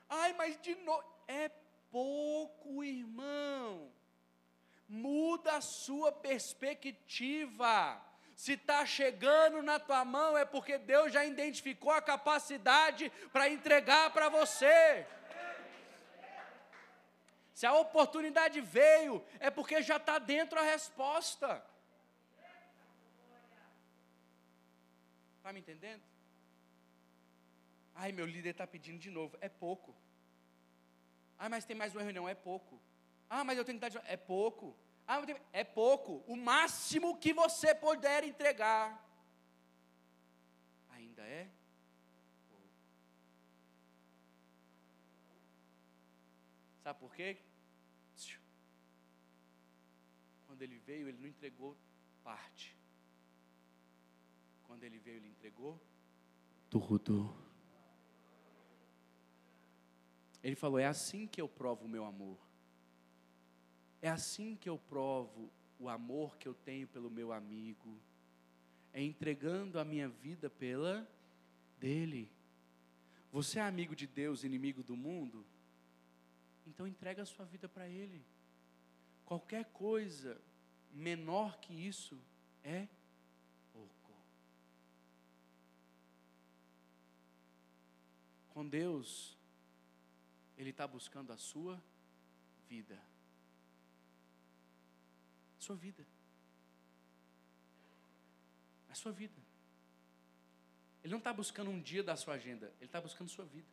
[0.09, 1.03] Ai, mas de novo.
[1.27, 1.49] É
[1.91, 3.91] pouco, irmão.
[4.87, 8.03] Muda a sua perspectiva.
[8.35, 14.11] Se está chegando na tua mão, é porque Deus já identificou a capacidade para entregar
[14.11, 15.05] para você.
[17.59, 21.61] Se a oportunidade veio, é porque já está dentro a resposta.
[25.35, 26.01] Está me entendendo?
[27.93, 29.37] Ai, meu líder está pedindo de novo.
[29.41, 29.93] É pouco.
[31.37, 32.29] Ah, mas tem mais uma reunião.
[32.29, 32.81] É pouco.
[33.29, 34.73] Ah, mas eu tenho que dar de É pouco.
[35.05, 35.19] Ah,
[35.51, 36.23] é pouco.
[36.27, 39.05] O máximo que você puder entregar.
[40.91, 41.49] Ainda é
[42.47, 42.69] pouco.
[46.85, 47.48] Sabe por quê?
[50.59, 51.77] Quando ele veio, ele não entregou
[52.21, 52.75] parte.
[54.63, 55.79] Quando ele veio, ele entregou
[56.69, 57.33] tudo.
[60.43, 62.37] Ele falou: É assim que eu provo o meu amor.
[64.01, 65.49] É assim que eu provo
[65.79, 67.97] o amor que eu tenho pelo meu amigo.
[68.91, 71.09] É entregando a minha vida pela
[71.79, 72.29] dele.
[73.31, 75.45] Você é amigo de Deus, inimigo do mundo?
[76.67, 78.21] Então entrega a sua vida para ele.
[79.23, 80.41] Qualquer coisa
[80.91, 82.19] menor que isso
[82.63, 82.87] é
[88.59, 89.37] Com Deus,
[90.57, 91.81] Ele está buscando a sua
[92.67, 93.01] vida.
[95.57, 96.05] Sua vida.
[98.89, 99.41] A sua vida.
[101.01, 103.69] Ele não está buscando um dia da sua agenda, Ele está buscando sua vida.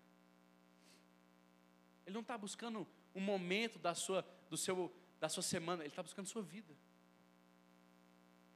[2.07, 6.05] Ele não está buscando um momento da sua, do seu, da sua semana, Ele está
[6.05, 6.73] buscando sua vida.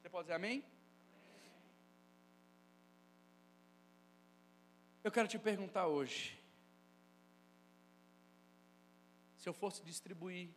[0.01, 0.65] Você pode dizer amém?
[5.05, 6.39] Eu quero te perguntar hoje.
[9.37, 10.49] Se eu fosse distribuir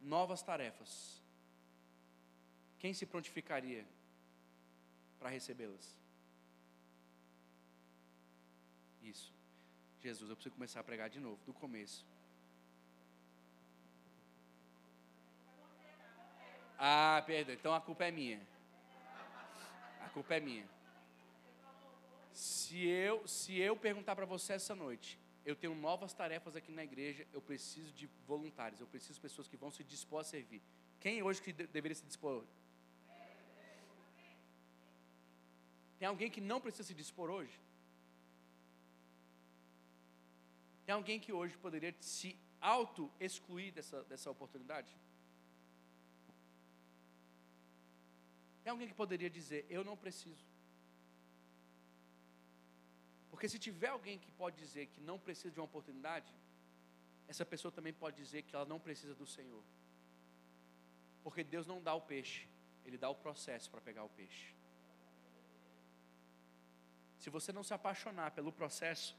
[0.00, 1.22] novas tarefas,
[2.78, 3.86] quem se prontificaria
[5.18, 5.94] para recebê-las?
[9.02, 9.32] Isso.
[10.00, 12.06] Jesus, eu preciso começar a pregar de novo, do começo.
[16.78, 18.40] Ah, perdão, então a culpa é minha.
[20.00, 20.66] A culpa é minha.
[22.32, 26.84] Se eu, se eu perguntar para você essa noite, eu tenho novas tarefas aqui na
[26.84, 30.62] igreja, eu preciso de voluntários, eu preciso de pessoas que vão se dispor a servir.
[31.00, 32.44] Quem hoje que deveria se dispor?
[35.98, 37.58] Tem alguém que não precisa se dispor hoje?
[40.86, 44.94] Tem alguém que hoje poderia se auto-excluir dessa, dessa oportunidade?
[48.68, 50.46] Tem alguém que poderia dizer: Eu não preciso.
[53.30, 56.30] Porque se tiver alguém que pode dizer que não precisa de uma oportunidade,
[57.26, 59.64] essa pessoa também pode dizer que ela não precisa do Senhor.
[61.22, 62.46] Porque Deus não dá o peixe,
[62.84, 64.54] Ele dá o processo para pegar o peixe.
[67.16, 69.16] Se você não se apaixonar pelo processo,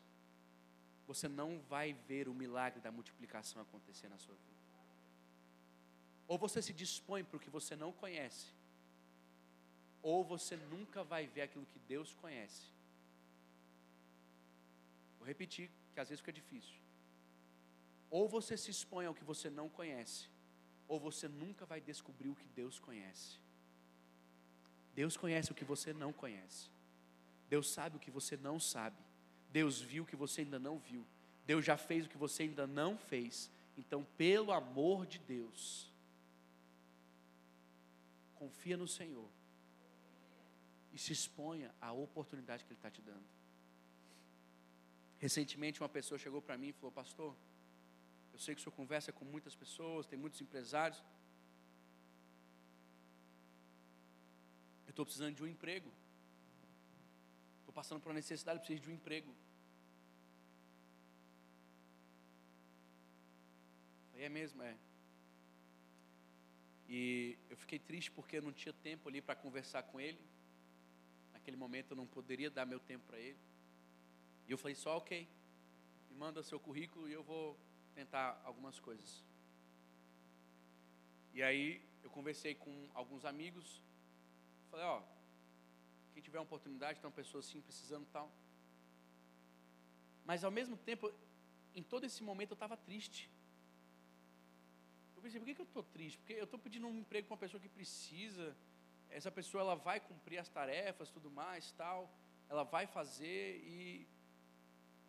[1.08, 4.64] você não vai ver o milagre da multiplicação acontecer na sua vida.
[6.28, 8.59] Ou você se dispõe para o que você não conhece,
[10.02, 12.64] ou você nunca vai ver aquilo que Deus conhece.
[15.18, 16.78] Vou repetir, que às vezes fica difícil.
[18.10, 20.28] Ou você se expõe ao que você não conhece,
[20.88, 23.38] ou você nunca vai descobrir o que Deus conhece.
[24.96, 26.70] Deus conhece o que você não conhece.
[27.48, 28.98] Deus sabe o que você não sabe.
[29.52, 31.06] Deus viu o que você ainda não viu.
[31.46, 33.50] Deus já fez o que você ainda não fez.
[33.78, 35.92] Então, pelo amor de Deus,
[38.36, 39.30] confia no Senhor
[40.94, 43.28] e se exponha à oportunidade que Ele está te dando.
[45.18, 47.36] Recentemente, uma pessoa chegou para mim e falou: Pastor,
[48.34, 51.04] eu sei que o senhor conversa com muitas pessoas, tem muitos empresários.
[54.88, 55.92] Eu estou precisando de um emprego.
[57.60, 59.32] Estou passando por uma necessidade, preciso de um emprego.
[64.12, 64.76] Falei, é mesmo, é.
[66.88, 70.20] E eu fiquei triste porque eu não tinha tempo ali para conversar com ele.
[71.50, 73.40] Naquele momento eu não poderia dar meu tempo para ele.
[74.48, 75.28] E eu falei só, ok,
[76.08, 77.58] me manda seu currículo e eu vou
[77.96, 79.24] tentar algumas coisas.
[81.34, 83.82] E aí eu conversei com alguns amigos,
[84.70, 85.02] falei, ó,
[86.14, 88.32] quem tiver uma oportunidade, tem uma pessoa assim precisando tal.
[90.26, 91.12] Mas ao mesmo tempo,
[91.74, 93.28] em todo esse momento eu estava triste.
[95.16, 96.20] Eu pensei, por que, que eu estou triste?
[96.20, 98.56] Porque eu estou pedindo um emprego para uma pessoa que precisa,
[99.10, 102.12] essa pessoa ela vai cumprir as tarefas, tudo mais, tal,
[102.48, 104.08] ela vai fazer e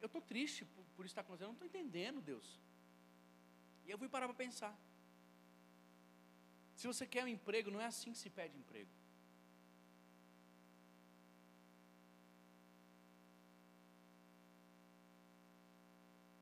[0.00, 2.46] eu estou triste por, por isso estar acontecendo, eu não estou entendendo, Deus.
[3.84, 4.74] E eu fui parar para pensar.
[6.80, 8.90] Se você quer um emprego, não é assim que se pede emprego.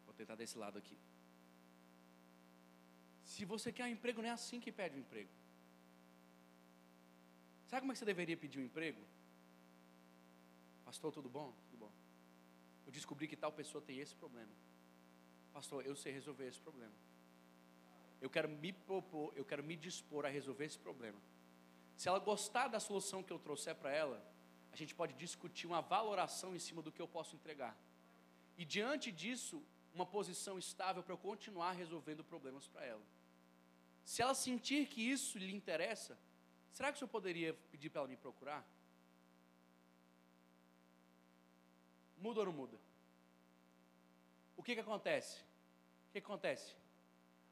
[0.06, 0.96] Vou tentar desse lado aqui.
[3.32, 5.37] Se você quer um emprego, não é assim que pede um emprego.
[7.68, 9.00] Sabe como é que você deveria pedir um emprego?
[10.84, 11.54] Pastor, tudo bom?
[12.88, 14.50] eu descobri que tal pessoa tem esse problema.
[15.52, 16.94] Pastor, eu sei resolver esse problema.
[18.18, 21.20] Eu quero me propor, eu quero me dispor a resolver esse problema.
[21.98, 24.18] Se ela gostar da solução que eu trouxer para ela,
[24.72, 27.76] a gente pode discutir uma valoração em cima do que eu posso entregar.
[28.56, 29.62] E diante disso,
[29.92, 33.04] uma posição estável para eu continuar resolvendo problemas para ela.
[34.02, 36.18] Se ela sentir que isso lhe interessa,
[36.72, 38.66] será que o senhor poderia pedir para ela me procurar?
[42.16, 42.78] Muda ou não muda?
[44.56, 45.40] O que, que acontece?
[46.08, 46.74] O que, que acontece?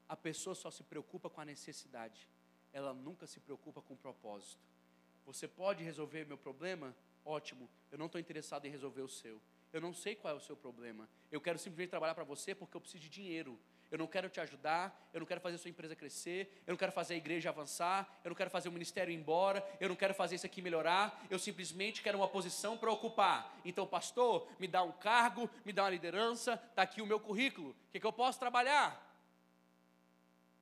[0.09, 2.29] A pessoa só se preocupa com a necessidade,
[2.73, 4.61] ela nunca se preocupa com o propósito.
[5.25, 6.95] Você pode resolver meu problema?
[7.23, 9.41] Ótimo, eu não estou interessado em resolver o seu.
[9.73, 11.09] Eu não sei qual é o seu problema.
[11.29, 13.59] Eu quero simplesmente trabalhar para você porque eu preciso de dinheiro.
[13.91, 16.77] Eu não quero te ajudar, eu não quero fazer a sua empresa crescer, eu não
[16.77, 19.95] quero fazer a igreja avançar, eu não quero fazer o ministério ir embora, eu não
[19.95, 23.57] quero fazer isso aqui melhorar, eu simplesmente quero uma posição para ocupar.
[23.63, 27.69] Então, pastor, me dá um cargo, me dá uma liderança, está aqui o meu currículo,
[27.69, 29.07] o que, que eu posso trabalhar?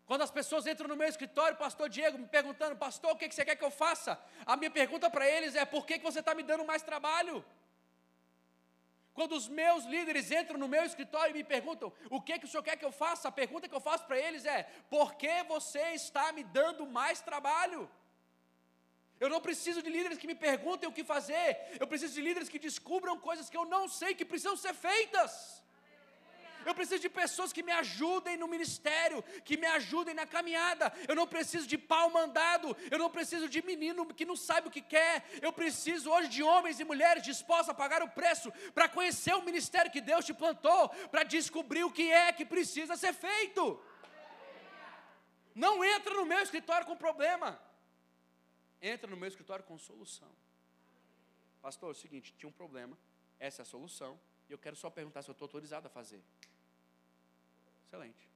[0.05, 3.33] Quando as pessoas entram no meu escritório, pastor Diego, me perguntando, pastor, o que, que
[3.33, 4.19] você quer que eu faça?
[4.45, 7.43] A minha pergunta para eles é: por que, que você está me dando mais trabalho?
[9.17, 12.49] Quando os meus líderes entram no meu escritório e me perguntam o que, que o
[12.49, 15.35] senhor quer que eu faça, a pergunta que eu faço para eles é: por que
[15.43, 17.89] você está me dando mais trabalho?
[19.17, 21.47] Eu não preciso de líderes que me perguntem o que fazer.
[21.79, 25.63] Eu preciso de líderes que descubram coisas que eu não sei que precisam ser feitas.
[26.65, 30.91] Eu preciso de pessoas que me ajudem no ministério, que me ajudem na caminhada.
[31.07, 34.71] Eu não preciso de pau mandado, eu não preciso de menino que não sabe o
[34.71, 35.23] que quer.
[35.41, 39.43] Eu preciso hoje de homens e mulheres dispostos a pagar o preço para conhecer o
[39.43, 43.79] ministério que Deus te plantou, para descobrir o que é que precisa ser feito.
[45.53, 47.59] Não entra no meu escritório com problema.
[48.81, 50.29] Entra no meu escritório com solução.
[51.61, 52.95] Pastor, é o seguinte, tinha um problema,
[53.39, 56.21] essa é a solução, e eu quero só perguntar se eu estou autorizado a fazer.
[57.85, 58.29] Excelente.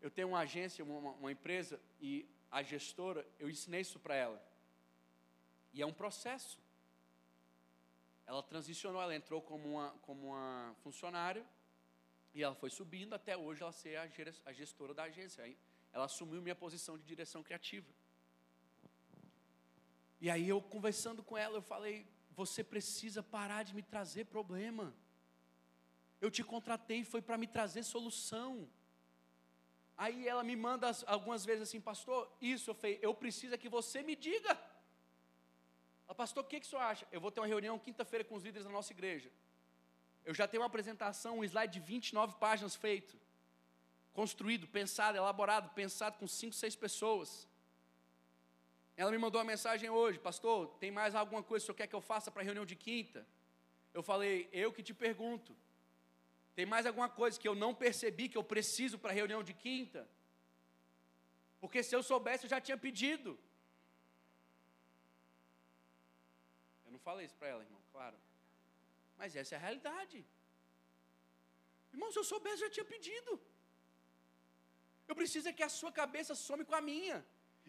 [0.00, 4.42] Eu tenho uma agência, uma, uma empresa, e a gestora, eu ensinei isso para ela.
[5.72, 6.58] E é um processo.
[8.26, 11.46] Ela transicionou, ela entrou como uma, como uma funcionária,
[12.34, 13.96] e ela foi subindo até hoje ela ser
[14.44, 15.44] a gestora da agência.
[15.92, 17.88] Ela assumiu minha posição de direção criativa.
[20.20, 24.94] E aí eu conversando com ela, eu falei: "Você precisa parar de me trazer problema.
[26.24, 28.52] Eu te contratei foi para me trazer solução."
[30.04, 33.68] Aí ela me manda algumas vezes assim, pastor, isso eu falei, eu preciso é que
[33.68, 34.52] você me diga.
[36.06, 37.06] Ela, pastor, o que, que o senhor acha?
[37.12, 39.30] Eu vou ter uma reunião quinta-feira com os líderes da nossa igreja.
[40.24, 43.16] Eu já tenho uma apresentação, um slide de 29 páginas feito,
[44.12, 47.48] construído, pensado, elaborado, pensado com 5, 6 pessoas.
[48.96, 51.86] Ela me mandou uma mensagem hoje, pastor, tem mais alguma coisa que o senhor quer
[51.86, 53.26] que eu faça para a reunião de quinta?
[53.92, 55.56] Eu falei, eu que te pergunto.
[56.56, 59.54] Tem mais alguma coisa que eu não percebi que eu preciso para a reunião de
[59.64, 60.02] quinta?
[61.62, 63.30] Porque se eu soubesse, eu já tinha pedido.
[66.84, 68.16] Eu não falei isso para ela, irmão, claro.
[69.16, 70.18] Mas essa é a realidade.
[71.94, 73.32] Irmão, se eu soubesse, eu já tinha pedido.
[75.08, 77.18] Eu preciso é que a sua cabeça some com a minha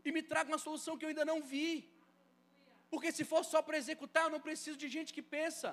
[0.06, 1.72] e me traga uma solução que eu ainda não vi.
[2.92, 5.70] Porque se for só para executar, eu não preciso de gente que pensa.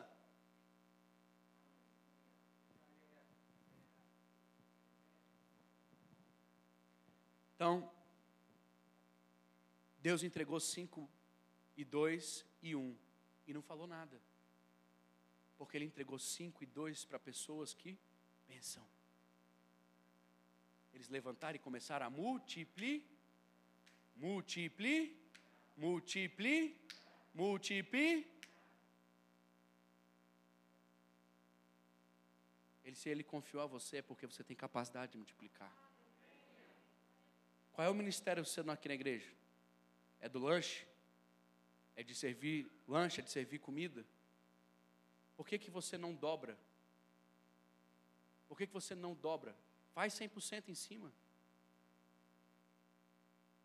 [7.60, 7.92] Então,
[9.98, 11.06] Deus entregou cinco
[11.76, 12.96] e dois e um
[13.46, 14.18] e não falou nada
[15.58, 17.98] porque ele entregou cinco e dois para pessoas que
[18.46, 18.82] pensam.
[20.94, 23.06] Eles levantaram e começaram a multiplicar,
[24.16, 25.14] multiplicar,
[25.76, 26.74] multiplicar,
[27.34, 28.24] multiplicar.
[32.82, 35.89] Ele, se ele confiou a você, é porque você tem capacidade de multiplicar.
[37.80, 39.32] Qual é o ministério você aqui na igreja?
[40.20, 40.86] É do lanche?
[41.96, 43.22] É de servir lanche?
[43.22, 44.04] É de servir comida?
[45.34, 46.58] Por que, que você não dobra?
[48.46, 49.56] Por que, que você não dobra?
[49.94, 51.10] Faz 100% em cima.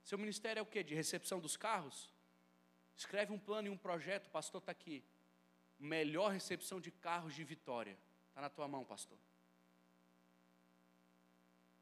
[0.02, 0.82] Seu ministério é o quê?
[0.82, 2.10] De recepção dos carros?
[2.96, 5.04] Escreve um plano e um projeto, o pastor está aqui.
[5.78, 7.98] Melhor recepção de carros de vitória.
[8.30, 9.18] Está na tua mão, pastor.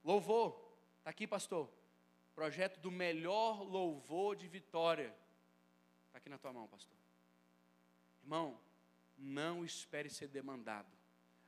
[0.04, 0.60] Louvor,
[0.98, 1.83] está aqui, pastor.
[2.36, 5.14] Projeto do melhor louvor de vitória.
[6.08, 6.98] Está aqui na tua mão, pastor.
[8.24, 8.60] Irmão,
[9.18, 10.92] não espere ser demandado.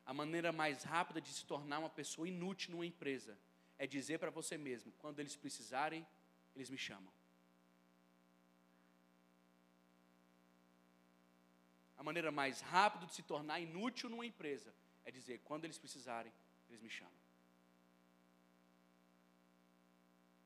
[0.05, 3.37] A maneira mais rápida de se tornar uma pessoa inútil numa empresa
[3.77, 6.05] é dizer para você mesmo: quando eles precisarem,
[6.55, 7.11] eles me chamam.
[11.97, 14.73] A maneira mais rápida de se tornar inútil numa empresa
[15.03, 16.31] é dizer: quando eles precisarem,
[16.69, 17.24] eles me chamam.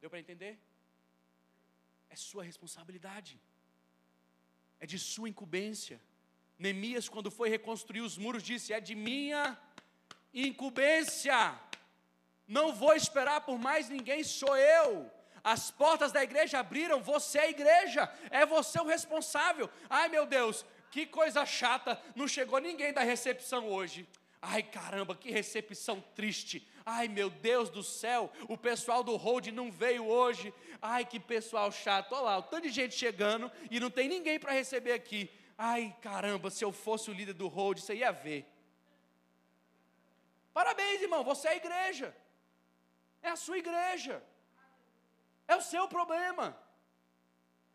[0.02, 0.58] Deu para entender?
[2.10, 3.40] É sua responsabilidade,
[4.80, 6.00] é de sua incumbência.
[6.58, 9.58] Neemias, quando foi reconstruir os muros, disse: É de minha
[10.34, 11.60] incumbência,
[12.48, 15.12] não vou esperar por mais ninguém, sou eu.
[15.44, 19.70] As portas da igreja abriram, você é a igreja, é você o responsável.
[19.90, 24.08] Ai meu Deus, que coisa chata, não chegou ninguém da recepção hoje.
[24.42, 26.66] Ai caramba, que recepção triste.
[26.86, 30.54] Ai meu Deus do céu, o pessoal do hold não veio hoje.
[30.82, 32.14] Ai que pessoal chato.
[32.14, 35.30] Olha lá, o tanto de gente chegando e não tem ninguém para receber aqui.
[35.58, 38.46] Ai, caramba, se eu fosse o líder do hold, você ia ver.
[40.54, 42.16] Parabéns, irmão, você é a igreja.
[43.22, 44.24] É a sua igreja.
[45.48, 46.58] É o seu problema.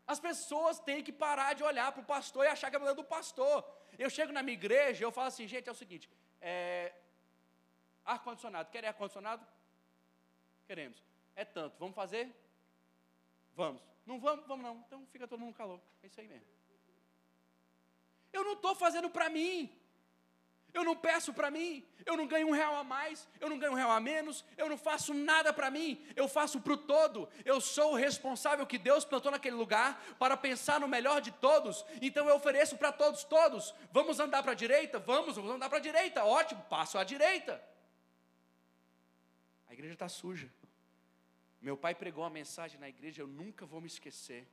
[0.07, 3.01] As pessoas têm que parar de olhar para o pastor e achar que é problema
[3.01, 3.63] do pastor.
[3.97, 6.09] Eu chego na minha igreja eu falo assim, gente, é o seguinte,
[6.47, 6.93] é,
[8.05, 9.43] ar-condicionado, querem ar-condicionado?
[10.67, 11.03] Queremos.
[11.35, 12.31] É tanto, vamos fazer?
[13.55, 13.81] Vamos.
[14.05, 14.45] Não vamos?
[14.45, 14.77] Vamos não.
[14.85, 15.81] Então fica todo mundo calor.
[16.03, 16.47] É isso aí mesmo.
[18.31, 19.75] Eu não estou fazendo para mim.
[20.75, 23.71] Eu não peço para mim, eu não ganho um real a mais, eu não ganho
[23.71, 27.29] um real a menos, eu não faço nada para mim, eu faço para o todo.
[27.45, 31.85] Eu sou o responsável que Deus plantou naquele lugar para pensar no melhor de todos,
[32.01, 33.73] então eu ofereço para todos, todos.
[33.89, 34.99] Vamos andar para a direita?
[34.99, 37.63] Vamos, vamos andar para a direita, ótimo, passo à direita.
[39.69, 40.51] A igreja está suja.
[41.61, 44.45] Meu pai pregou uma mensagem na igreja, eu nunca vou me esquecer.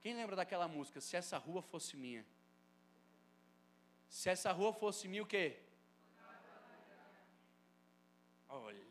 [0.00, 1.00] Quem lembra daquela música?
[1.00, 2.26] Se essa rua fosse minha.
[4.08, 5.58] Se essa rua fosse minha, o quê?
[8.48, 8.88] Olha.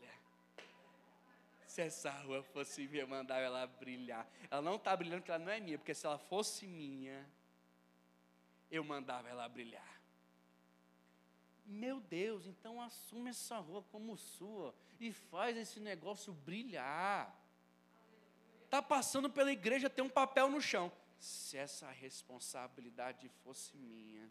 [1.66, 4.28] Se essa rua fosse minha, eu mandava ela brilhar.
[4.50, 7.28] Ela não está brilhando porque ela não é minha, porque se ela fosse minha,
[8.70, 9.98] eu mandava ela brilhar.
[11.64, 17.34] Meu Deus, então assume essa rua como sua e faz esse negócio brilhar.
[18.64, 20.90] Está passando pela igreja, tem um papel no chão.
[21.18, 24.30] Se essa responsabilidade fosse minha,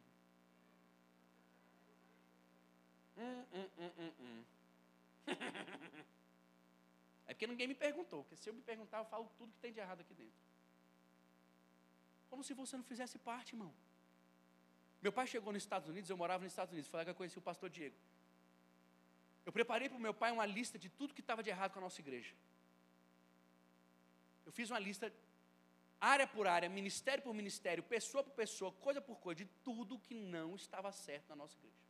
[3.18, 4.44] Hum, hum, hum, hum, hum.
[7.28, 9.74] é porque ninguém me perguntou, porque se eu me perguntar, eu falo tudo que tem
[9.74, 10.40] de errado aqui dentro.
[12.30, 13.74] Como se você não fizesse parte, irmão.
[15.02, 17.16] Meu pai chegou nos Estados Unidos, eu morava nos Estados Unidos, foi lá que eu
[17.16, 17.96] conheci o pastor Diego.
[19.46, 21.80] Eu preparei para o meu pai uma lista de tudo que estava de errado com
[21.80, 22.36] a nossa igreja.
[24.46, 25.12] Eu fiz uma lista,
[26.00, 30.14] área por área, ministério por ministério, pessoa por pessoa, coisa por coisa, de tudo que
[30.14, 31.87] não estava certo na nossa igreja.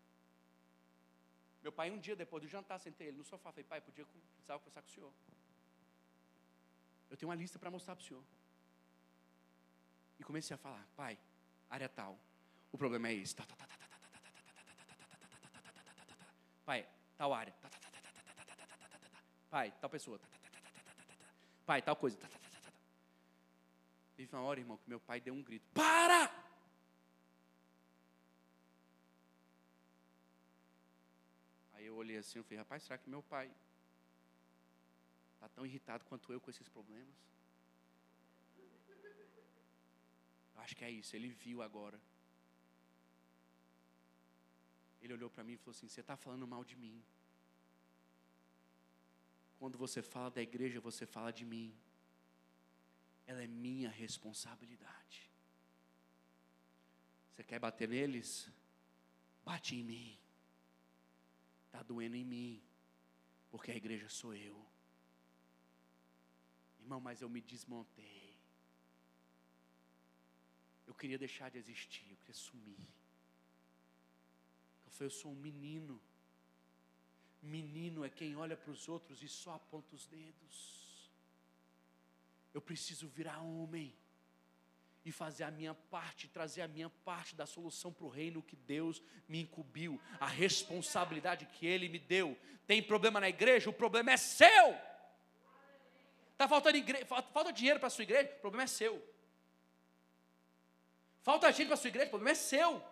[1.68, 4.58] Meu pai, um dia depois do jantar, sentei ele no sofá, falei, pai, podia precisava
[4.58, 5.14] conversar com o senhor.
[7.10, 8.24] Eu tenho uma lista para mostrar para o senhor.
[10.18, 11.20] E comecei a falar, pai,
[11.70, 12.18] área tal,
[12.72, 13.36] o problema é esse.
[16.64, 16.88] Pai,
[17.18, 17.54] tal área.
[19.50, 20.22] Pai, tal pessoa.
[21.66, 22.18] Pai, tal coisa.
[24.16, 26.47] Teve uma hora, irmão, que meu pai deu um grito: Para!
[32.08, 33.54] Olhei assim e falei, rapaz, será que meu pai
[35.34, 37.16] está tão irritado quanto eu com esses problemas?
[40.56, 42.00] Eu acho que é isso, ele viu agora.
[45.02, 47.04] Ele olhou para mim e falou assim: Você está falando mal de mim.
[49.60, 51.74] Quando você fala da igreja, você fala de mim.
[53.28, 55.32] Ela é minha responsabilidade.
[57.32, 58.50] Você quer bater neles?
[59.46, 60.20] Bate em mim
[61.78, 62.64] está doendo em mim,
[63.52, 64.58] porque a igreja sou eu.
[66.80, 68.36] Irmão, mas eu me desmontei.
[70.88, 72.80] Eu queria deixar de existir, eu queria sumir.
[74.86, 76.02] Eu falei, eu sou um menino.
[77.42, 81.12] Menino é quem olha para os outros e só aponta os dedos.
[82.54, 83.96] Eu preciso virar homem
[85.08, 88.58] e fazer a minha parte, trazer a minha parte da solução para o reino que
[88.58, 92.38] Deus me incumbiu, a responsabilidade que Ele me deu.
[92.66, 93.70] Tem problema na igreja?
[93.70, 94.76] O problema é seu.
[96.34, 97.06] Está faltando igre...
[97.06, 98.30] falta dinheiro para a sua igreja?
[98.38, 99.02] O problema é seu.
[101.22, 102.08] Falta gente para a sua igreja?
[102.08, 102.84] O problema é seu.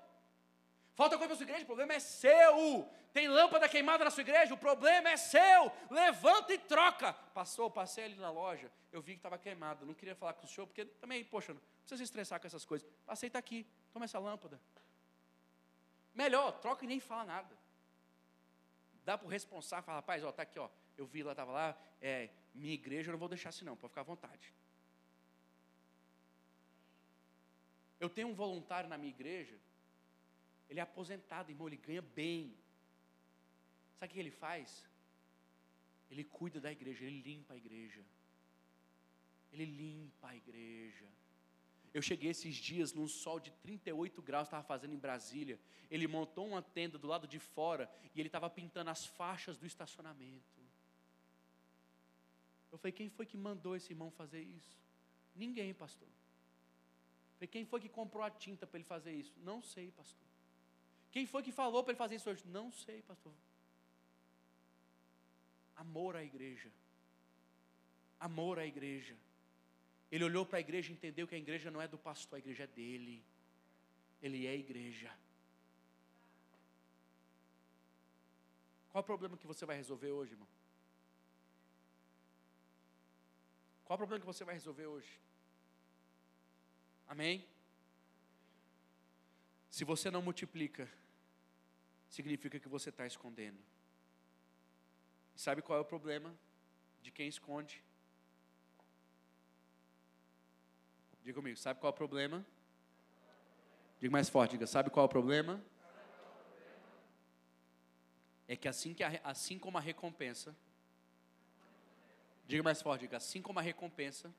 [0.96, 1.64] Falta coisa para a sua igreja?
[1.64, 2.90] O problema é seu.
[3.12, 4.54] Tem lâmpada queimada na sua igreja?
[4.54, 5.72] O problema é seu.
[5.90, 7.14] Levanta e troca.
[7.34, 9.86] Passou, passei ali na loja, eu vi que estava queimado.
[9.86, 12.64] Não queria falar com o senhor, porque também, poxa, não precisa se estressar com essas
[12.64, 12.88] coisas.
[13.06, 14.60] Passei, está aqui, toma essa lâmpada.
[16.14, 17.58] Melhor, troca e nem fala nada.
[19.04, 20.70] Dá para o responsável falar, rapaz, ó, está aqui, ó.
[20.98, 23.92] Eu vi lá, estava lá, é, minha igreja, eu não vou deixar assim não, pode
[23.92, 24.54] ficar à vontade.
[28.00, 29.60] Eu tenho um voluntário na minha igreja
[30.70, 32.56] ele é aposentado, irmão, ele ganha bem.
[33.96, 34.88] Sabe o que ele faz?
[36.10, 38.04] Ele cuida da igreja, ele limpa a igreja.
[39.52, 41.08] Ele limpa a igreja.
[41.94, 45.58] Eu cheguei esses dias num sol de 38 graus, estava fazendo em Brasília.
[45.90, 49.66] Ele montou uma tenda do lado de fora e ele estava pintando as faixas do
[49.66, 50.60] estacionamento.
[52.70, 54.78] Eu falei, quem foi que mandou esse irmão fazer isso?
[55.34, 56.10] Ninguém, pastor.
[56.10, 59.34] Eu falei, quem foi que comprou a tinta para ele fazer isso?
[59.40, 60.28] Não sei, pastor.
[61.16, 62.44] Quem foi que falou para ele fazer isso hoje?
[62.46, 63.34] Não sei, pastor.
[65.74, 66.70] Amor à igreja.
[68.20, 69.16] Amor à igreja.
[70.12, 72.40] Ele olhou para a igreja e entendeu que a igreja não é do pastor, a
[72.40, 73.24] igreja é dele.
[74.22, 75.10] Ele é a igreja.
[78.90, 80.50] Qual o problema que você vai resolver hoje, irmão?
[83.86, 85.18] Qual o problema que você vai resolver hoje?
[87.08, 87.48] Amém?
[89.70, 90.92] Se você não multiplica,
[92.16, 93.60] significa que você está escondendo.
[95.36, 96.34] E sabe qual é o problema
[97.02, 97.84] de quem esconde?
[101.24, 102.46] Diga comigo, sabe qual é o problema?
[104.00, 105.64] Diga mais forte, diga, sabe qual é o problema?
[108.48, 110.56] é que assim, que a, assim como a recompensa,
[112.48, 114.34] diga mais forte, diga, assim como a recompensa,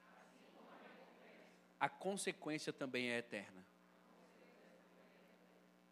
[1.79, 3.65] a consequência também é eterna.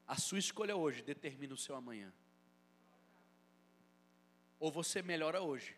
[0.06, 2.12] A sua escolha hoje determina o seu amanhã.
[4.58, 5.76] Ou você melhora hoje,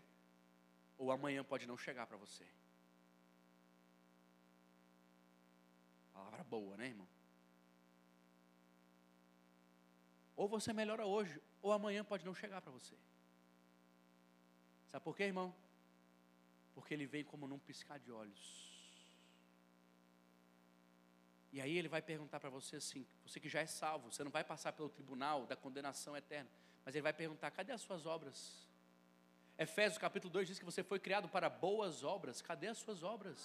[0.99, 2.47] ou amanhã pode não chegar para você.
[6.13, 7.09] Palavra boa, né, irmão?
[10.35, 12.97] Ou você melhora hoje, ou amanhã pode não chegar para você.
[14.89, 15.55] Sabe por quê, irmão?
[16.75, 18.76] Porque ele vem como num piscar de olhos.
[21.57, 24.31] E aí ele vai perguntar para você assim, você que já é salvo, você não
[24.31, 26.51] vai passar pelo tribunal da condenação eterna,
[26.85, 28.69] mas ele vai perguntar: cadê as suas obras?
[29.57, 33.41] Efésios capítulo 2 diz que você foi criado para boas obras, cadê as suas obras?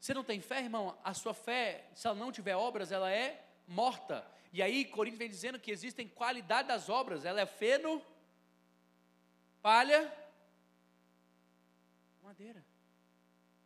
[0.00, 0.98] Você não tem fé, irmão?
[1.04, 4.28] A sua fé, se ela não tiver obras, ela é morta.
[4.52, 8.04] E aí Coríntios vem dizendo que existem qualidade das obras, ela é feno,
[9.62, 10.12] palha,
[12.24, 12.66] madeira.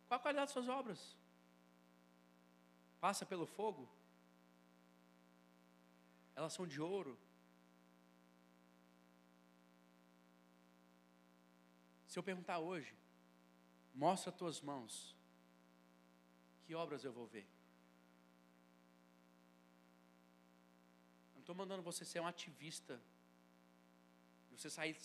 [0.07, 1.22] Qual a qualidade das suas obras?
[3.05, 3.83] Passa pelo fogo?
[6.37, 7.13] Elas são de ouro.
[12.07, 12.95] Se eu perguntar hoje,
[13.93, 14.93] mostra as tuas mãos,
[16.63, 17.45] que obras eu vou ver?
[21.43, 22.95] estou mandando você ser um ativista.
[24.51, 24.95] Você sair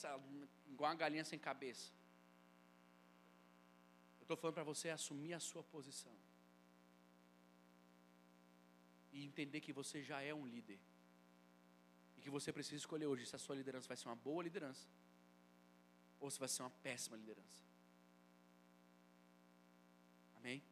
[0.68, 1.90] igual uma galinha sem cabeça.
[4.20, 6.16] Eu estou falando para você assumir a sua posição.
[9.18, 10.78] E entender que você já é um líder.
[12.16, 14.86] E que você precisa escolher hoje se a sua liderança vai ser uma boa liderança
[16.20, 17.64] ou se vai ser uma péssima liderança.
[20.36, 20.62] Amém?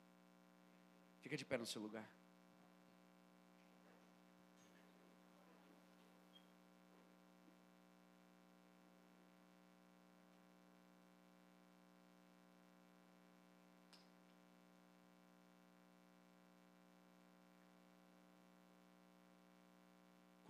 [1.22, 2.08] Fica de pé no seu lugar.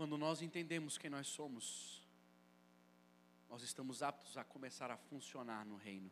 [0.06, 2.00] Quando nós entendemos quem nós somos,
[3.50, 6.08] nós estamos aptos a começar a funcionar no reino.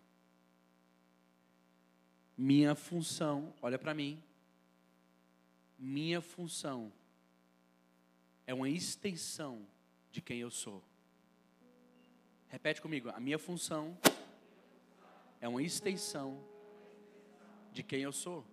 [2.37, 4.21] Minha função, olha para mim,
[5.79, 6.93] minha função
[8.45, 9.65] é uma extensão
[10.11, 10.83] de quem eu sou.
[12.49, 13.97] Repete comigo, a minha função
[15.41, 16.45] é uma extensão
[17.71, 18.45] de quem eu sou.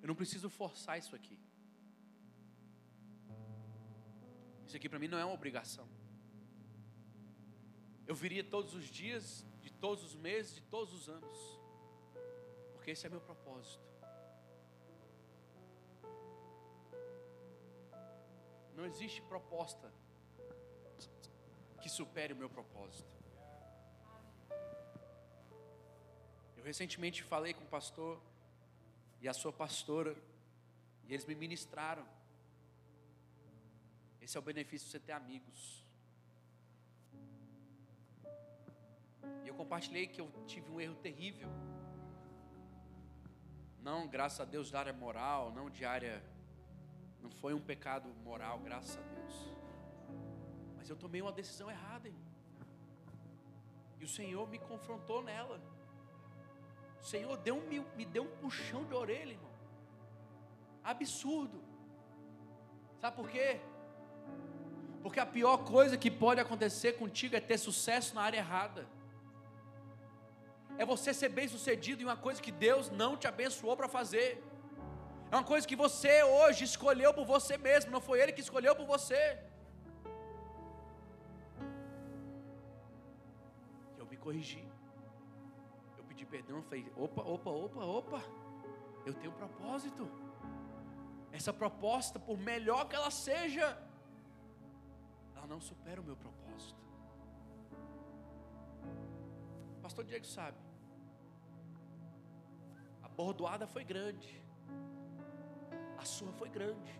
[0.00, 1.38] Eu não preciso forçar isso aqui.
[4.72, 5.86] Isso aqui para mim não é uma obrigação.
[8.06, 11.60] Eu viria todos os dias, de todos os meses, de todos os anos,
[12.72, 13.84] porque esse é meu propósito.
[18.74, 19.92] Não existe proposta
[21.82, 23.14] que supere o meu propósito.
[26.56, 28.18] Eu recentemente falei com o pastor
[29.20, 30.16] e a sua pastora,
[31.04, 32.21] e eles me ministraram.
[34.22, 35.84] Esse é o benefício de você ter amigos.
[39.44, 41.48] E eu compartilhei que eu tive um erro terrível.
[43.80, 46.22] Não, graças a Deus, da área moral, não de área.
[47.20, 49.34] Não foi um pecado moral, graças a Deus.
[50.76, 52.22] Mas eu tomei uma decisão errada, irmão.
[53.98, 55.60] E o Senhor me confrontou nela.
[57.00, 59.50] O Senhor deu um, me deu um puxão de orelha, irmão.
[60.84, 61.60] Absurdo.
[63.00, 63.60] Sabe por quê?
[65.02, 68.86] Porque a pior coisa que pode acontecer contigo é ter sucesso na área errada.
[70.78, 74.42] É você ser bem sucedido em uma coisa que Deus não te abençoou para fazer.
[75.30, 78.74] É uma coisa que você hoje escolheu por você mesmo, não foi Ele que escolheu
[78.76, 79.38] por você.
[83.98, 84.64] Eu me corrigi.
[85.98, 88.22] Eu pedi perdão, eu falei: opa, opa, opa, opa.
[89.06, 90.08] Eu tenho um propósito.
[91.32, 93.66] Essa proposta, por melhor que ela seja,
[95.52, 96.82] não supera o meu propósito.
[99.82, 100.58] Pastor Diego sabe.
[103.02, 104.32] A bordoada foi grande.
[105.98, 106.92] A sua foi grande.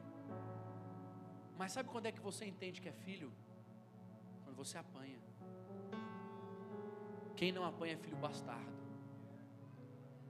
[1.56, 3.32] Mas sabe quando é que você entende que é filho?
[4.44, 5.20] Quando você apanha.
[7.38, 8.82] Quem não apanha é filho bastardo.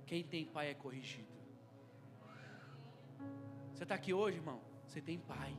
[0.06, 1.36] Quem tem pai é corrigido.
[3.72, 4.60] Você está aqui hoje, irmão?
[4.86, 5.56] Você tem pai.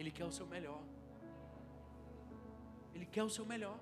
[0.00, 0.82] Ele quer o seu melhor.
[2.94, 3.78] Ele quer o seu melhor.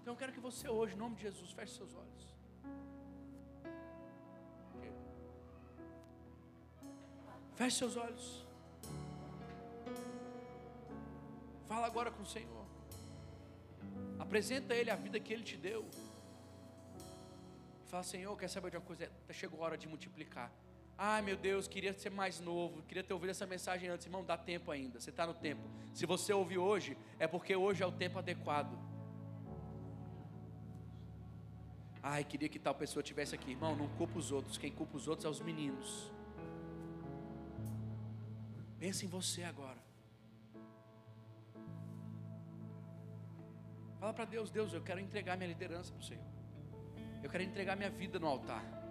[0.00, 2.22] Então eu quero que você hoje, em nome de Jesus, feche seus olhos.
[7.56, 8.26] Feche seus olhos.
[11.66, 12.66] Fala agora com o Senhor.
[14.18, 15.84] Apresenta a Ele a vida que Ele te deu.
[17.90, 19.12] Fala, Senhor, quer saber de uma coisa?
[19.30, 20.50] Chegou a hora de multiplicar.
[20.98, 24.06] Ai meu Deus, queria ser mais novo, queria ter ouvido essa mensagem antes.
[24.06, 25.62] Irmão, dá tempo ainda, você está no tempo.
[25.92, 28.78] Se você ouviu hoje, é porque hoje é o tempo adequado.
[32.02, 33.50] Ai, queria que tal pessoa tivesse aqui.
[33.50, 36.10] Irmão, não culpa os outros, quem culpa os outros é os meninos.
[38.78, 39.84] Pensa em você agora.
[43.98, 46.24] Fala para Deus, Deus, eu quero entregar minha liderança para o Senhor.
[47.22, 48.85] Eu quero entregar minha vida no altar.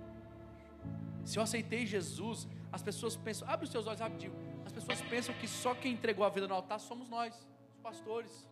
[1.25, 4.33] Se eu aceitei Jesus, as pessoas pensam, abre os seus olhos rapidinho.
[4.65, 7.33] As pessoas pensam que só quem entregou a vida no altar somos nós,
[7.73, 8.47] os pastores.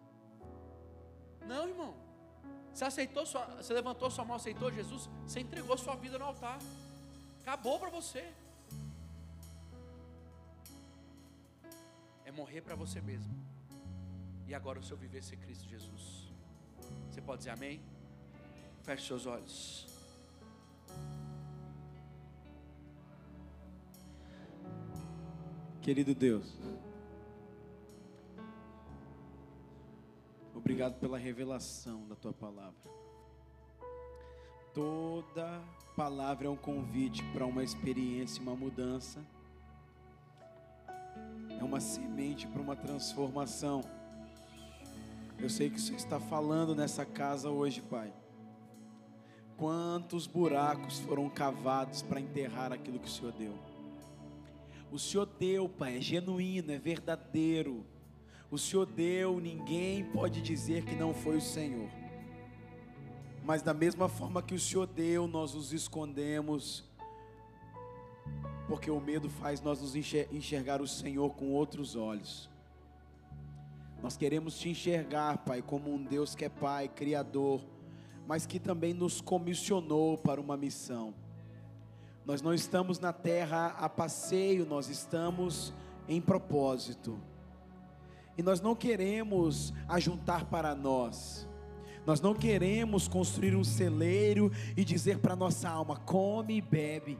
[1.47, 1.93] Não, irmão.
[2.74, 6.57] Você aceitou sua, você levantou sua mão, aceitou Jesus, você entregou sua vida no altar.
[7.41, 8.34] Acabou para você.
[12.26, 13.32] É morrer para você mesmo.
[14.47, 16.32] E agora o seu viver ser Cristo Jesus.
[17.11, 17.80] Você pode dizer amém?
[18.82, 19.92] Feche seus olhos.
[25.84, 26.57] Querido Deus,
[30.55, 32.89] obrigado pela revelação da tua palavra.
[34.73, 35.61] Toda
[35.93, 39.19] palavra é um convite para uma experiência, uma mudança,
[41.49, 43.81] é uma semente para uma transformação.
[45.38, 48.13] Eu sei que o Senhor está falando nessa casa hoje, Pai.
[49.57, 53.72] Quantos buracos foram cavados para enterrar aquilo que o Senhor deu?
[54.93, 57.83] O Senhor deu, Pai, é genuíno, é verdadeiro.
[58.51, 61.89] O Senhor deu, ninguém pode dizer que não foi o Senhor.
[63.43, 66.83] Mas da mesma forma que o Senhor deu, nós nos escondemos,
[68.67, 72.47] porque o medo faz nós nos enxergar o Senhor com outros olhos.
[73.99, 77.65] Nós queremos te enxergar, Pai, como um Deus que é Pai, Criador,
[78.27, 81.15] mas que também nos comissionou para uma missão.
[82.26, 85.74] Nós não estamos na terra a passeio, nós estamos
[86.07, 87.19] em propósito.
[88.38, 91.47] E nós não queremos ajuntar para nós.
[92.05, 97.17] Nós não queremos construir um celeiro e dizer para nossa alma: come e bebe.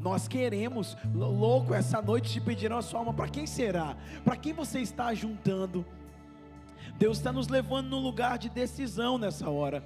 [0.00, 3.12] Nós queremos, louco, essa noite te pedirão a sua alma.
[3.12, 3.96] Para quem será?
[4.24, 5.84] Para quem você está juntando?
[6.98, 9.84] Deus está nos levando num lugar de decisão nessa hora.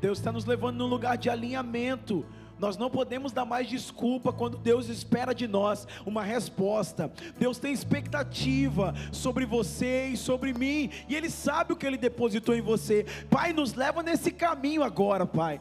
[0.00, 2.24] Deus está nos levando num lugar de alinhamento
[2.58, 7.10] nós não podemos dar mais desculpa quando Deus espera de nós uma resposta.
[7.38, 12.54] Deus tem expectativa sobre você e sobre mim, e Ele sabe o que Ele depositou
[12.54, 13.04] em você.
[13.30, 15.60] Pai, nos leva nesse caminho agora, Pai.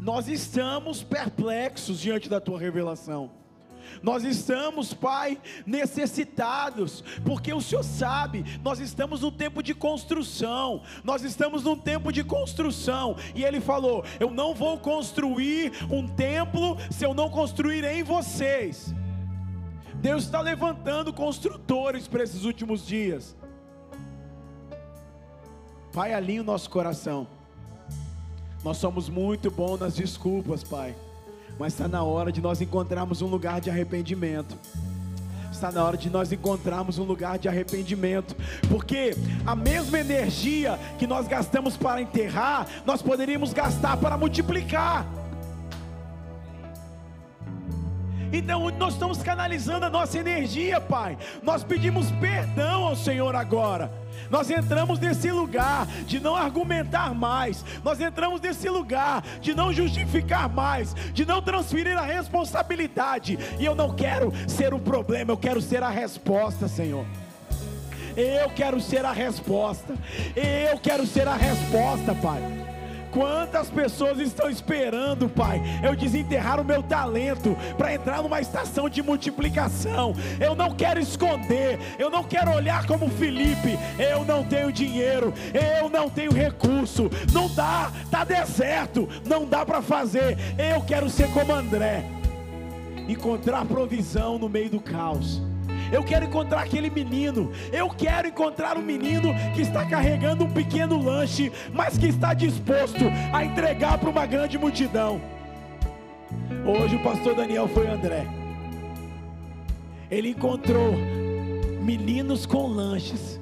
[0.00, 3.41] Nós estamos perplexos diante da Tua revelação.
[4.02, 11.22] Nós estamos, Pai, necessitados, porque o Senhor sabe, nós estamos no tempo de construção, nós
[11.22, 17.04] estamos num tempo de construção, e Ele falou: Eu não vou construir um templo se
[17.04, 18.94] eu não construir em vocês.
[19.94, 23.36] Deus está levantando construtores para esses últimos dias.
[25.92, 27.26] Pai, alinha o nosso coração.
[28.64, 30.94] Nós somos muito bons nas desculpas, Pai
[31.58, 34.56] mas está na hora de nós encontrarmos um lugar de arrependimento.
[35.50, 38.34] Está na hora de nós encontrarmos um lugar de arrependimento,
[38.68, 39.16] porque
[39.46, 45.06] a mesma energia que nós gastamos para enterrar, nós poderíamos gastar para multiplicar.
[48.32, 51.18] Então nós estamos canalizando a nossa energia, Pai.
[51.42, 54.01] Nós pedimos perdão ao Senhor agora.
[54.30, 60.48] Nós entramos nesse lugar de não argumentar mais, nós entramos nesse lugar de não justificar
[60.48, 63.38] mais, de não transferir a responsabilidade.
[63.58, 67.04] E eu não quero ser o problema, eu quero ser a resposta, Senhor.
[68.16, 69.94] Eu quero ser a resposta.
[70.36, 72.61] Eu quero ser a resposta, Pai.
[73.12, 79.02] Quantas pessoas estão esperando, Pai, eu desenterrar o meu talento para entrar numa estação de
[79.02, 80.14] multiplicação.
[80.40, 83.78] Eu não quero esconder, eu não quero olhar como Felipe.
[83.98, 87.10] Eu não tenho dinheiro, eu não tenho recurso.
[87.34, 90.38] Não dá, tá deserto, não dá para fazer.
[90.56, 92.06] Eu quero ser como André,
[93.06, 95.51] encontrar provisão no meio do caos
[95.92, 97.52] eu quero encontrar aquele menino.
[97.70, 103.04] Eu quero encontrar um menino que está carregando um pequeno lanche, mas que está disposto
[103.30, 105.20] a entregar para uma grande multidão.
[106.64, 108.26] Hoje o pastor Daniel foi André.
[110.10, 110.94] Ele encontrou
[111.82, 113.38] meninos com lanches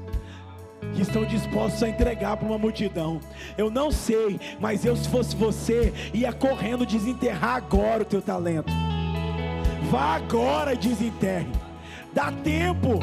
[0.94, 3.20] que estão dispostos a entregar para uma multidão.
[3.56, 8.72] Eu não sei, mas eu, se fosse você, ia correndo desenterrar agora o teu talento.
[9.88, 11.59] Vá agora e desenterre.
[12.12, 12.98] Dá tempo.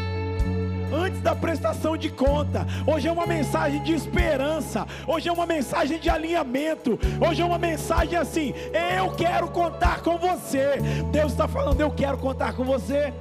[0.94, 2.66] antes da prestação de conta.
[2.86, 4.88] Hoje é uma mensagem de esperança.
[5.06, 6.98] Hoje é uma mensagem de alinhamento.
[7.26, 8.54] Hoje é uma mensagem assim:
[8.98, 10.78] eu quero contar com você.
[11.12, 13.14] Deus está falando, eu quero contar com você.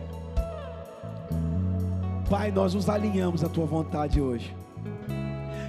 [2.31, 4.55] Pai, nós nos alinhamos à tua vontade hoje.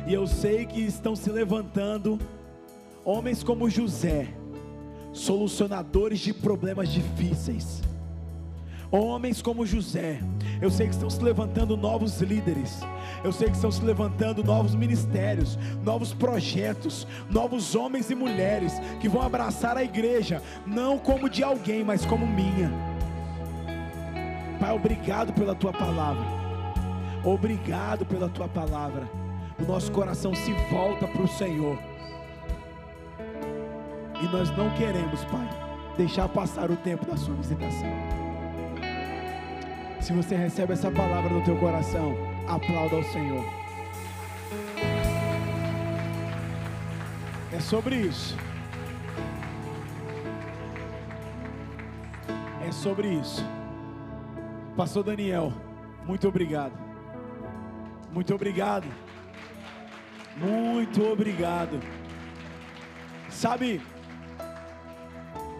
[0.08, 2.18] E eu sei que estão se levantando
[3.04, 4.28] homens como José,
[5.14, 7.82] solucionadores de problemas difíceis.
[8.90, 10.22] Homens como José,
[10.62, 12.80] eu sei que estão se levantando novos líderes,
[13.22, 19.10] eu sei que estão se levantando novos ministérios, novos projetos, novos homens e mulheres que
[19.10, 22.72] vão abraçar a igreja, não como de alguém, mas como minha.
[24.58, 26.26] Pai, obrigado pela tua palavra,
[27.26, 29.08] obrigado pela tua palavra.
[29.60, 31.78] O nosso coração se volta para o Senhor,
[34.22, 35.50] e nós não queremos, Pai,
[35.98, 38.07] deixar passar o tempo da sua visitação.
[40.08, 42.16] Se você recebe essa palavra no teu coração,
[42.48, 43.44] aplauda ao Senhor.
[47.52, 48.38] É sobre isso.
[52.66, 53.44] É sobre isso.
[54.78, 55.52] Pastor Daniel,
[56.06, 56.80] muito obrigado.
[58.10, 58.88] Muito obrigado.
[60.38, 61.82] Muito obrigado.
[63.30, 63.82] Sabe,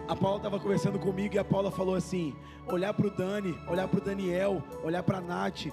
[0.08, 2.34] a Paula estava conversando comigo e a Paula falou assim:
[2.70, 5.66] olhar para o Dani, olhar para o Daniel, olhar para a Nath,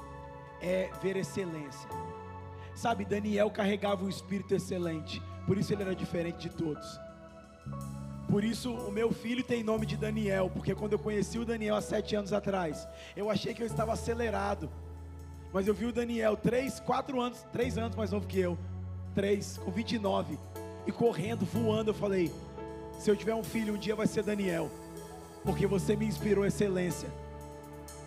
[0.61, 1.89] é ver excelência.
[2.73, 6.99] Sabe, Daniel carregava um espírito excelente, por isso ele era diferente de todos.
[8.29, 11.75] Por isso o meu filho tem nome de Daniel, porque quando eu conheci o Daniel
[11.75, 14.69] há sete anos atrás, eu achei que eu estava acelerado.
[15.53, 18.57] Mas eu vi o Daniel, três, quatro anos, três anos mais novo que eu,
[19.13, 20.37] três, com 29,
[20.85, 22.31] e correndo, voando, eu falei,
[22.99, 24.69] se eu tiver um filho, um dia vai ser Daniel
[25.45, 27.07] porque você me inspirou excelência.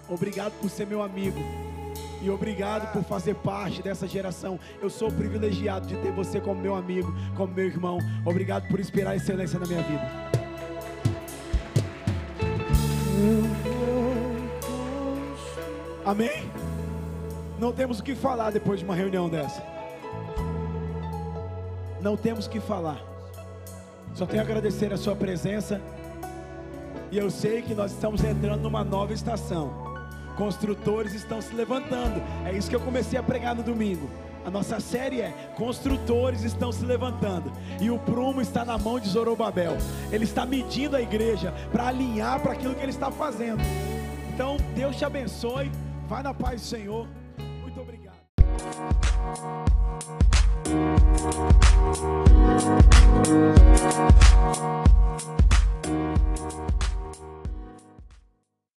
[0.09, 1.39] Obrigado por ser meu amigo.
[2.21, 4.59] E obrigado por fazer parte dessa geração.
[4.83, 7.99] Eu sou privilegiado de ter você como meu amigo, como meu irmão.
[8.25, 10.29] Obrigado por inspirar excelência na minha vida.
[16.05, 16.51] Amém?
[17.59, 19.63] Não temos o que falar depois de uma reunião dessa.
[22.01, 23.01] Não temos o que falar.
[24.15, 25.81] Só tenho a agradecer a sua presença.
[27.11, 29.73] E eu sei que nós estamos entrando numa nova estação.
[30.37, 32.23] Construtores estão se levantando.
[32.45, 34.09] É isso que eu comecei a pregar no domingo.
[34.45, 37.51] A nossa série é Construtores estão se levantando.
[37.81, 39.77] E o prumo está na mão de Zorobabel.
[40.13, 43.61] Ele está medindo a igreja para alinhar para aquilo que ele está fazendo.
[44.33, 45.71] Então, Deus te abençoe.
[46.07, 47.09] Vai na paz do Senhor.
[47.61, 48.17] Muito obrigado.